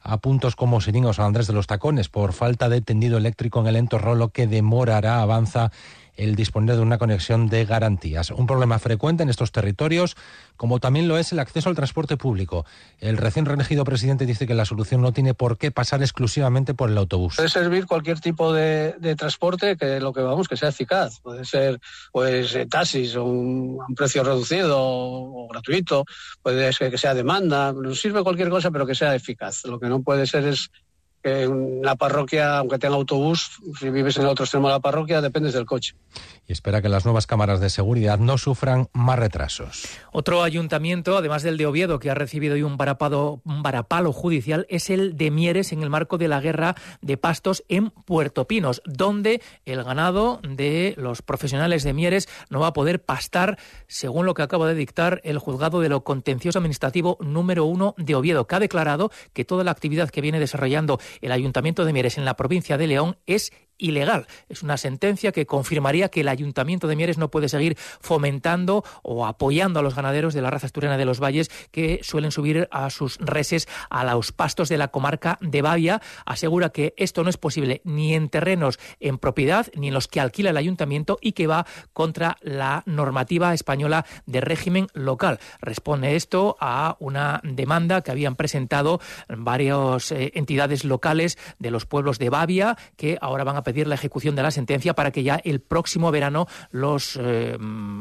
a 0.00 0.18
puntos 0.18 0.54
como 0.54 0.80
Siringos 0.80 1.18
o 1.18 1.24
Andrés 1.24 1.46
de 1.46 1.52
los 1.52 1.66
Tacones 1.66 2.08
por 2.08 2.32
falta 2.32 2.68
de 2.68 2.80
tendido 2.80 3.18
eléctrico 3.18 3.60
en 3.60 3.66
el 3.66 3.76
entorno, 3.76 4.14
lo 4.14 4.28
que 4.28 4.46
demorará, 4.46 5.20
avanza 5.20 5.72
el 6.16 6.34
disponer 6.34 6.76
de 6.76 6.82
una 6.82 6.98
conexión 6.98 7.48
de 7.48 7.64
garantías. 7.64 8.30
Un 8.30 8.46
problema 8.46 8.78
frecuente 8.78 9.22
en 9.22 9.28
estos 9.28 9.52
territorios, 9.52 10.16
como 10.56 10.80
también 10.80 11.08
lo 11.08 11.18
es 11.18 11.32
el 11.32 11.38
acceso 11.38 11.68
al 11.68 11.76
transporte 11.76 12.16
público. 12.16 12.64
El 12.98 13.16
recién 13.16 13.44
reelegido 13.44 13.84
presidente 13.84 14.26
dice 14.26 14.46
que 14.46 14.54
la 14.54 14.64
solución 14.64 15.02
no 15.02 15.12
tiene 15.12 15.34
por 15.34 15.58
qué 15.58 15.70
pasar 15.70 16.02
exclusivamente 16.02 16.74
por 16.74 16.90
el 16.90 16.98
autobús. 16.98 17.36
Puede 17.36 17.48
servir 17.48 17.86
cualquier 17.86 18.20
tipo 18.20 18.52
de, 18.52 18.94
transporte 19.16 19.76
que 19.76 20.00
lo 20.00 20.12
que 20.12 20.20
vamos 20.20 20.48
que 20.48 20.56
sea 20.56 20.70
eficaz. 20.70 21.20
Puede 21.20 21.44
ser 21.44 21.80
pues 22.12 22.54
eh, 22.54 22.66
taxis 22.66 23.16
a 23.16 23.22
un, 23.22 23.78
precio 23.94 24.22
reducido 24.24 24.76
o, 24.78 25.48
gratuito, 25.48 26.04
puede 26.42 26.72
ser 26.72 26.90
que 26.90 26.98
sea 26.98 27.14
demanda, 27.14 27.72
nos 27.72 28.00
sirve 28.00 28.22
cualquier 28.22 28.50
cosa 28.50 28.70
pero 28.70 28.86
que 28.86 28.94
sea 28.94 29.14
eficaz. 29.14 29.64
Lo 29.64 29.78
que 29.78 29.88
no 29.88 30.02
puede 30.02 30.26
ser 30.26 30.44
es 30.46 30.70
en 31.26 31.82
la 31.82 31.96
parroquia, 31.96 32.58
aunque 32.58 32.78
tenga 32.78 32.96
autobús, 32.96 33.60
si 33.78 33.90
vives 33.90 34.16
en 34.16 34.22
el 34.22 34.28
otro 34.28 34.44
extremo 34.44 34.68
de 34.68 34.74
la 34.74 34.80
parroquia, 34.80 35.20
dependes 35.20 35.52
del 35.52 35.66
coche. 35.66 35.94
Y 36.48 36.52
espera 36.52 36.80
que 36.80 36.88
las 36.88 37.04
nuevas 37.04 37.26
cámaras 37.26 37.60
de 37.60 37.70
seguridad 37.70 38.18
no 38.18 38.38
sufran 38.38 38.88
más 38.92 39.18
retrasos. 39.18 39.84
Otro 40.12 40.44
ayuntamiento, 40.44 41.16
además 41.16 41.42
del 41.42 41.56
de 41.56 41.66
Oviedo, 41.66 41.98
que 41.98 42.10
ha 42.10 42.14
recibido 42.14 42.54
hoy 42.54 42.62
un, 42.62 42.76
varapado, 42.76 43.40
un 43.44 43.62
varapalo 43.62 44.12
judicial, 44.12 44.66
es 44.68 44.88
el 44.90 45.16
de 45.16 45.30
Mieres 45.32 45.72
en 45.72 45.82
el 45.82 45.90
marco 45.90 46.18
de 46.18 46.28
la 46.28 46.40
guerra 46.40 46.76
de 47.00 47.16
pastos 47.16 47.64
en 47.68 47.90
Puerto 47.90 48.46
Pinos, 48.46 48.80
donde 48.84 49.42
el 49.64 49.82
ganado 49.82 50.40
de 50.48 50.94
los 50.96 51.22
profesionales 51.22 51.82
de 51.82 51.92
Mieres 51.92 52.28
no 52.48 52.60
va 52.60 52.68
a 52.68 52.72
poder 52.72 53.02
pastar, 53.02 53.58
según 53.88 54.24
lo 54.24 54.34
que 54.34 54.42
acaba 54.42 54.68
de 54.68 54.74
dictar 54.74 55.20
el 55.24 55.38
juzgado 55.38 55.80
de 55.80 55.88
lo 55.88 56.04
contencioso 56.04 56.58
administrativo 56.58 57.18
número 57.20 57.64
uno 57.64 57.94
de 57.98 58.14
Oviedo, 58.14 58.46
que 58.46 58.54
ha 58.54 58.60
declarado 58.60 59.10
que 59.32 59.44
toda 59.44 59.64
la 59.64 59.72
actividad 59.72 60.10
que 60.10 60.20
viene 60.20 60.38
desarrollando 60.38 61.00
el 61.20 61.32
Ayuntamiento 61.32 61.84
de 61.84 61.92
Mieres 61.92 62.18
en 62.18 62.24
la 62.24 62.36
provincia 62.36 62.78
de 62.78 62.86
León 62.86 63.18
es 63.26 63.52
ilegal. 63.78 64.26
Es 64.48 64.62
una 64.62 64.76
sentencia 64.76 65.32
que 65.32 65.46
confirmaría 65.46 66.08
que 66.08 66.20
el 66.20 66.28
Ayuntamiento 66.28 66.88
de 66.88 66.96
Mieres 66.96 67.18
no 67.18 67.30
puede 67.30 67.48
seguir 67.48 67.76
fomentando 68.00 68.84
o 69.02 69.26
apoyando 69.26 69.80
a 69.80 69.82
los 69.82 69.94
ganaderos 69.94 70.34
de 70.34 70.42
la 70.42 70.50
raza 70.50 70.66
asturiana 70.66 70.96
de 70.96 71.04
los 71.04 71.20
valles 71.20 71.50
que 71.70 72.00
suelen 72.02 72.32
subir 72.32 72.68
a 72.70 72.90
sus 72.90 73.18
reses 73.18 73.68
a 73.90 74.04
los 74.04 74.32
pastos 74.32 74.68
de 74.68 74.78
la 74.78 74.88
comarca 74.88 75.38
de 75.40 75.62
Bavia. 75.62 76.00
Asegura 76.24 76.70
que 76.70 76.94
esto 76.96 77.22
no 77.22 77.30
es 77.30 77.36
posible 77.36 77.80
ni 77.84 78.14
en 78.14 78.28
terrenos 78.28 78.78
en 79.00 79.18
propiedad 79.18 79.66
ni 79.74 79.88
en 79.88 79.94
los 79.94 80.08
que 80.08 80.20
alquila 80.20 80.50
el 80.50 80.56
Ayuntamiento 80.56 81.18
y 81.20 81.32
que 81.32 81.46
va 81.46 81.66
contra 81.92 82.36
la 82.40 82.82
normativa 82.86 83.54
española 83.54 84.06
de 84.26 84.40
régimen 84.40 84.88
local. 84.94 85.38
Responde 85.60 86.16
esto 86.16 86.56
a 86.60 86.96
una 87.00 87.40
demanda 87.42 88.02
que 88.02 88.10
habían 88.10 88.36
presentado 88.36 89.00
varias 89.28 90.12
eh, 90.12 90.32
entidades 90.34 90.84
locales 90.84 91.38
de 91.58 91.70
los 91.70 91.86
pueblos 91.86 92.18
de 92.18 92.30
Bavia 92.30 92.76
que 92.96 93.18
ahora 93.20 93.44
van 93.44 93.56
a 93.56 93.62
pedir 93.66 93.88
la 93.88 93.96
ejecución 93.96 94.36
de 94.36 94.44
la 94.44 94.52
sentencia 94.52 94.94
para 94.94 95.10
que 95.10 95.24
ya 95.24 95.40
el 95.42 95.60
próximo 95.60 96.12
verano 96.12 96.46
los, 96.70 97.16
eh, 97.20 97.58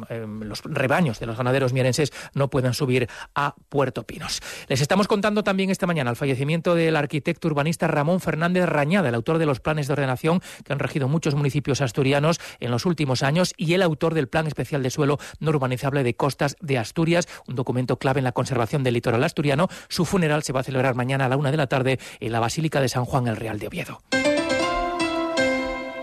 eh, 0.10 0.25
los 0.41 0.62
rebaños 0.63 1.19
de 1.19 1.25
los 1.25 1.36
ganaderos 1.36 1.73
mierenses 1.73 2.13
no 2.36 2.51
puedan 2.51 2.75
subir 2.75 3.10
a 3.34 3.56
Puerto 3.67 4.04
Pinos. 4.04 4.41
Les 4.67 4.80
estamos 4.80 5.08
contando 5.08 5.43
también 5.43 5.71
esta 5.71 5.88
mañana 5.88 6.12
el 6.12 6.15
fallecimiento 6.17 6.75
del 6.75 6.95
arquitecto 6.95 7.47
urbanista 7.47 7.88
Ramón 7.88 8.21
Fernández 8.21 8.67
Rañada, 8.67 9.10
el 9.10 9.15
autor 9.15 9.39
de 9.39 9.47
los 9.47 9.60
planes 9.60 9.88
de 9.88 9.93
ordenación 9.93 10.39
que 10.63 10.71
han 10.71 10.78
regido 10.78 11.08
muchos 11.08 11.34
municipios 11.34 11.82
asturianos 11.82 12.39
en 12.60 12.69
los 12.69 12.86
últimos 12.86 13.23
años 13.23 13.56
y 13.58 13.73
el 13.73 13.82
autor 13.82 14.13
del 14.13 14.28
Plan 14.28 14.45
Especial 14.45 14.84
de 14.84 14.91
Suelo 14.91 15.17
No 15.39 15.49
Urbanizable 15.49 16.04
de 16.04 16.15
Costas 16.15 16.58
de 16.62 16.78
Asturias, 16.78 17.28
un 17.47 17.56
documento 17.56 17.97
clave 17.97 18.19
en 18.19 18.25
la 18.25 18.34
conservación 18.34 18.84
del 18.84 18.93
litoral 18.93 19.23
asturiano. 19.23 19.67
Su 19.89 20.06
funeral 20.06 20.43
se 20.43 20.54
va 20.54 20.60
a 20.60 20.63
celebrar 20.63 20.93
mañana 20.93 21.25
a 21.25 21.30
la 21.30 21.38
una 21.38 21.49
de 21.49 21.58
la 21.58 21.65
tarde 21.65 21.99
en 22.19 22.32
la 22.32 22.39
Basílica 22.39 22.82
de 22.82 22.89
San 22.89 23.06
Juan 23.06 23.28
el 23.28 23.36
Real 23.36 23.58
de 23.58 23.67
Oviedo. 23.67 24.24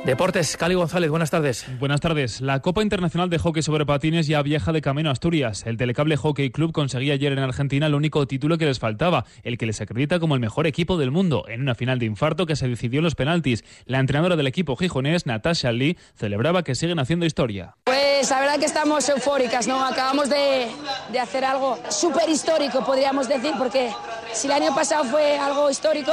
Deportes, 0.05 0.57
Cali 0.57 0.75
González, 0.75 1.11
buenas 1.11 1.31
tardes. 1.31 1.65
Buenas 1.79 2.01
tardes. 2.01 2.41
La 2.41 2.59
Copa 2.59 2.83
Internacional 2.83 3.31
de 3.31 3.39
Hockey 3.39 3.63
sobre 3.63 3.87
Patines 3.87 4.27
ya 4.27 4.43
viaja 4.43 4.73
de 4.73 4.83
camino 4.83 5.11
a 5.11 5.13
Asturias. 5.13 5.65
El 5.65 5.77
Telecable 5.77 6.17
Hockey 6.17 6.51
Club 6.51 6.73
conseguía 6.73 7.15
ayer 7.15 7.31
en 7.33 7.39
Argentina 7.39 7.87
el 7.87 7.95
único 7.95 8.27
título 8.27 8.59
que 8.59 8.67
les 8.67 8.81
faltaba, 8.81 9.27
el 9.45 9.59
que 9.59 9.67
les 9.67 9.81
acredita 9.81 10.19
como 10.19 10.35
el 10.35 10.41
mejor 10.41 10.67
equipo 10.67 10.99
del 10.99 11.13
mundo, 11.13 11.45
en 11.47 11.61
una 11.61 11.77
final 11.77 12.01
de 12.01 12.07
infarto 12.07 12.47
que 12.47 12.57
se 12.57 12.67
decidió 12.67 12.99
en 12.99 13.05
los 13.05 13.15
penaltis. 13.15 13.63
La 13.87 14.01
entrenadora 14.01 14.35
del 14.35 14.49
equipo 14.49 14.75
gijonés, 14.75 15.25
Natasha 15.25 15.71
Lee, 15.71 15.97
celebraba 16.17 16.65
que 16.65 16.75
siguen 16.75 16.99
haciendo 16.99 17.25
historia. 17.25 17.77
Pues 18.15 18.31
la 18.31 18.41
verdad 18.41 18.59
que 18.59 18.67
estamos 18.67 19.09
eufóricas, 19.09 19.67
¿no? 19.67 19.83
Acabamos 19.85 20.29
de, 20.29 20.71
de 21.11 21.19
hacer 21.19 21.45
algo 21.47 21.79
súper 21.89 22.29
histórico, 22.29 22.85
podríamos 22.85 23.27
decir, 23.27 23.55
porque 23.57 23.91
si 24.33 24.47
el 24.49 24.53
año 24.53 24.75
pasado 24.75 25.05
fue 25.05 25.39
algo 25.39 25.71
histórico, 25.71 26.13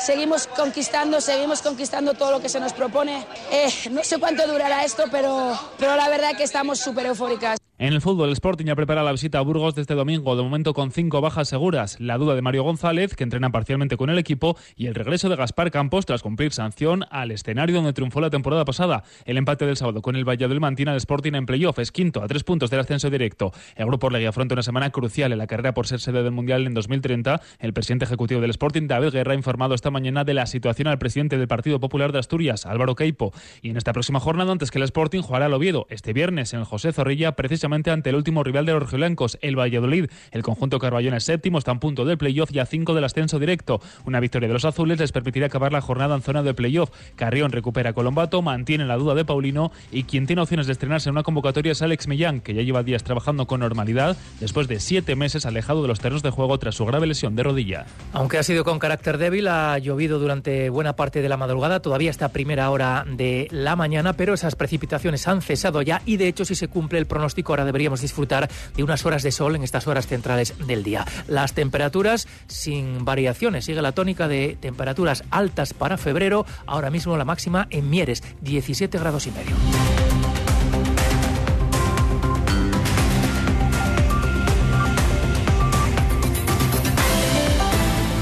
seguimos 0.00 0.46
conquistando, 0.46 1.20
seguimos 1.20 1.60
conquistando 1.60 2.14
todo 2.14 2.32
lo 2.32 2.40
que 2.40 2.48
se 2.48 2.58
nos 2.58 2.72
propone. 2.72 3.26
Eh, 3.52 3.70
no 3.90 4.02
sé 4.02 4.18
cuánto 4.18 4.48
durará 4.48 4.84
esto, 4.84 5.04
pero, 5.12 5.56
pero 5.78 5.94
la 5.96 6.08
verdad 6.08 6.34
que 6.34 6.44
estamos 6.44 6.80
súper 6.80 7.06
eufóricas. 7.06 7.58
En 7.84 7.92
el 7.92 8.00
fútbol, 8.00 8.28
el 8.28 8.32
Sporting 8.32 8.64
ya 8.64 8.76
prepara 8.76 9.02
la 9.02 9.12
visita 9.12 9.36
a 9.36 9.42
Burgos 9.42 9.74
de 9.74 9.82
este 9.82 9.92
domingo, 9.92 10.34
de 10.36 10.42
momento 10.42 10.72
con 10.72 10.90
cinco 10.90 11.20
bajas 11.20 11.48
seguras. 11.48 12.00
La 12.00 12.16
duda 12.16 12.34
de 12.34 12.40
Mario 12.40 12.62
González, 12.62 13.14
que 13.14 13.24
entrena 13.24 13.52
parcialmente 13.52 13.98
con 13.98 14.08
el 14.08 14.16
equipo, 14.16 14.56
y 14.74 14.86
el 14.86 14.94
regreso 14.94 15.28
de 15.28 15.36
Gaspar 15.36 15.70
Campos 15.70 16.06
tras 16.06 16.22
cumplir 16.22 16.54
sanción 16.54 17.04
al 17.10 17.30
escenario 17.30 17.76
donde 17.76 17.92
triunfó 17.92 18.22
la 18.22 18.30
temporada 18.30 18.64
pasada. 18.64 19.04
El 19.26 19.36
empate 19.36 19.66
del 19.66 19.76
sábado 19.76 20.00
con 20.00 20.16
el 20.16 20.26
Valle 20.26 20.48
del 20.48 20.60
mantiene 20.60 20.92
al 20.92 20.96
Sporting 20.96 21.34
en 21.34 21.44
playoff, 21.44 21.78
es 21.78 21.92
quinto, 21.92 22.22
a 22.22 22.26
tres 22.26 22.42
puntos 22.42 22.70
del 22.70 22.80
ascenso 22.80 23.10
directo. 23.10 23.52
El 23.76 23.84
grupo 23.84 24.08
Legui 24.08 24.24
afronta 24.24 24.54
una 24.54 24.62
semana 24.62 24.88
crucial 24.88 25.32
en 25.32 25.36
la 25.36 25.46
carrera 25.46 25.74
por 25.74 25.86
ser 25.86 26.00
sede 26.00 26.22
del 26.22 26.32
Mundial 26.32 26.66
en 26.66 26.72
2030. 26.72 27.42
El 27.58 27.74
presidente 27.74 28.06
ejecutivo 28.06 28.40
del 28.40 28.48
Sporting, 28.48 28.86
David 28.86 29.10
Guerra, 29.10 29.32
ha 29.32 29.36
informado 29.36 29.74
esta 29.74 29.90
mañana 29.90 30.24
de 30.24 30.32
la 30.32 30.46
situación 30.46 30.88
al 30.88 30.96
presidente 30.96 31.36
del 31.36 31.48
Partido 31.48 31.80
Popular 31.80 32.12
de 32.12 32.20
Asturias, 32.20 32.64
Álvaro 32.64 32.94
Queipo. 32.94 33.34
Y 33.60 33.68
en 33.68 33.76
esta 33.76 33.92
próxima 33.92 34.20
jornada, 34.20 34.52
antes 34.52 34.70
que 34.70 34.78
el 34.78 34.84
Sporting, 34.84 35.20
jugará 35.20 35.44
al 35.44 35.52
Oviedo 35.52 35.84
este 35.90 36.14
viernes 36.14 36.54
en 36.54 36.64
José 36.64 36.90
Zorrilla, 36.90 37.32
precisamente 37.32 37.73
solamente 37.74 37.90
ante 37.90 38.10
el 38.10 38.16
último 38.16 38.44
rival 38.44 38.66
de 38.66 38.72
los 38.72 38.82
rojiblancos, 38.82 39.36
el 39.42 39.58
Valladolid. 39.58 40.06
El 40.30 40.42
conjunto 40.44 40.78
Carballón 40.78 41.14
es 41.14 41.24
séptimo, 41.24 41.58
está 41.58 41.72
en 41.72 41.80
punto 41.80 42.04
del 42.04 42.16
playoff 42.16 42.52
y 42.52 42.60
a 42.60 42.66
cinco 42.66 42.94
del 42.94 43.02
ascenso 43.02 43.40
directo. 43.40 43.80
Una 44.04 44.20
victoria 44.20 44.46
de 44.46 44.54
los 44.54 44.64
azules 44.64 45.00
les 45.00 45.10
permitirá 45.10 45.46
acabar 45.46 45.72
la 45.72 45.80
jornada 45.80 46.14
en 46.14 46.22
zona 46.22 46.44
de 46.44 46.54
playoff. 46.54 46.90
Carrión 47.16 47.50
recupera 47.50 47.90
a 47.90 47.92
Colombato, 47.92 48.42
mantiene 48.42 48.86
la 48.86 48.96
duda 48.96 49.16
de 49.16 49.24
Paulino 49.24 49.72
y 49.90 50.04
quien 50.04 50.28
tiene 50.28 50.42
opciones 50.42 50.66
de 50.66 50.72
estrenarse 50.72 51.08
en 51.08 51.14
una 51.14 51.24
convocatoria 51.24 51.72
es 51.72 51.82
Alex 51.82 52.06
Millán, 52.06 52.40
que 52.40 52.54
ya 52.54 52.62
lleva 52.62 52.84
días 52.84 53.02
trabajando 53.02 53.46
con 53.46 53.58
normalidad 53.58 54.16
después 54.38 54.68
de 54.68 54.78
siete 54.78 55.16
meses 55.16 55.46
alejado 55.46 55.82
de 55.82 55.88
los 55.88 55.98
terrenos 55.98 56.22
de 56.22 56.30
juego 56.30 56.56
tras 56.58 56.76
su 56.76 56.86
grave 56.86 57.08
lesión 57.08 57.34
de 57.34 57.42
rodilla. 57.42 57.86
Aunque 58.12 58.38
ha 58.38 58.44
sido 58.44 58.62
con 58.62 58.78
carácter 58.78 59.18
débil, 59.18 59.48
ha 59.48 59.76
llovido 59.78 60.20
durante 60.20 60.70
buena 60.70 60.94
parte 60.94 61.22
de 61.22 61.28
la 61.28 61.36
madrugada, 61.36 61.80
todavía 61.80 62.10
está 62.10 62.26
a 62.26 62.28
primera 62.28 62.70
hora 62.70 63.04
de 63.08 63.48
la 63.50 63.74
mañana, 63.74 64.12
pero 64.12 64.32
esas 64.32 64.54
precipitaciones 64.54 65.26
han 65.26 65.42
cesado 65.42 65.82
ya 65.82 66.02
y 66.06 66.18
de 66.18 66.28
hecho 66.28 66.44
si 66.44 66.54
se 66.54 66.68
cumple 66.68 67.00
el 67.00 67.06
pronóstico 67.06 67.53
ahora 67.54 67.64
deberíamos 67.64 68.00
disfrutar 68.00 68.50
de 68.76 68.82
unas 68.82 69.06
horas 69.06 69.22
de 69.22 69.32
sol 69.32 69.56
en 69.56 69.62
estas 69.62 69.86
horas 69.86 70.06
centrales 70.06 70.54
del 70.66 70.82
día. 70.82 71.06
Las 71.28 71.54
temperaturas 71.54 72.26
sin 72.46 73.04
variaciones, 73.04 73.64
sigue 73.64 73.80
la 73.80 73.92
tónica 73.92 74.28
de 74.28 74.56
temperaturas 74.60 75.24
altas 75.30 75.72
para 75.72 75.96
febrero, 75.96 76.46
ahora 76.66 76.90
mismo 76.90 77.16
la 77.16 77.24
máxima 77.24 77.66
en 77.70 77.88
Mieres, 77.90 78.22
17 78.42 78.98
grados 78.98 79.26
y 79.26 79.30
medio. 79.30 80.43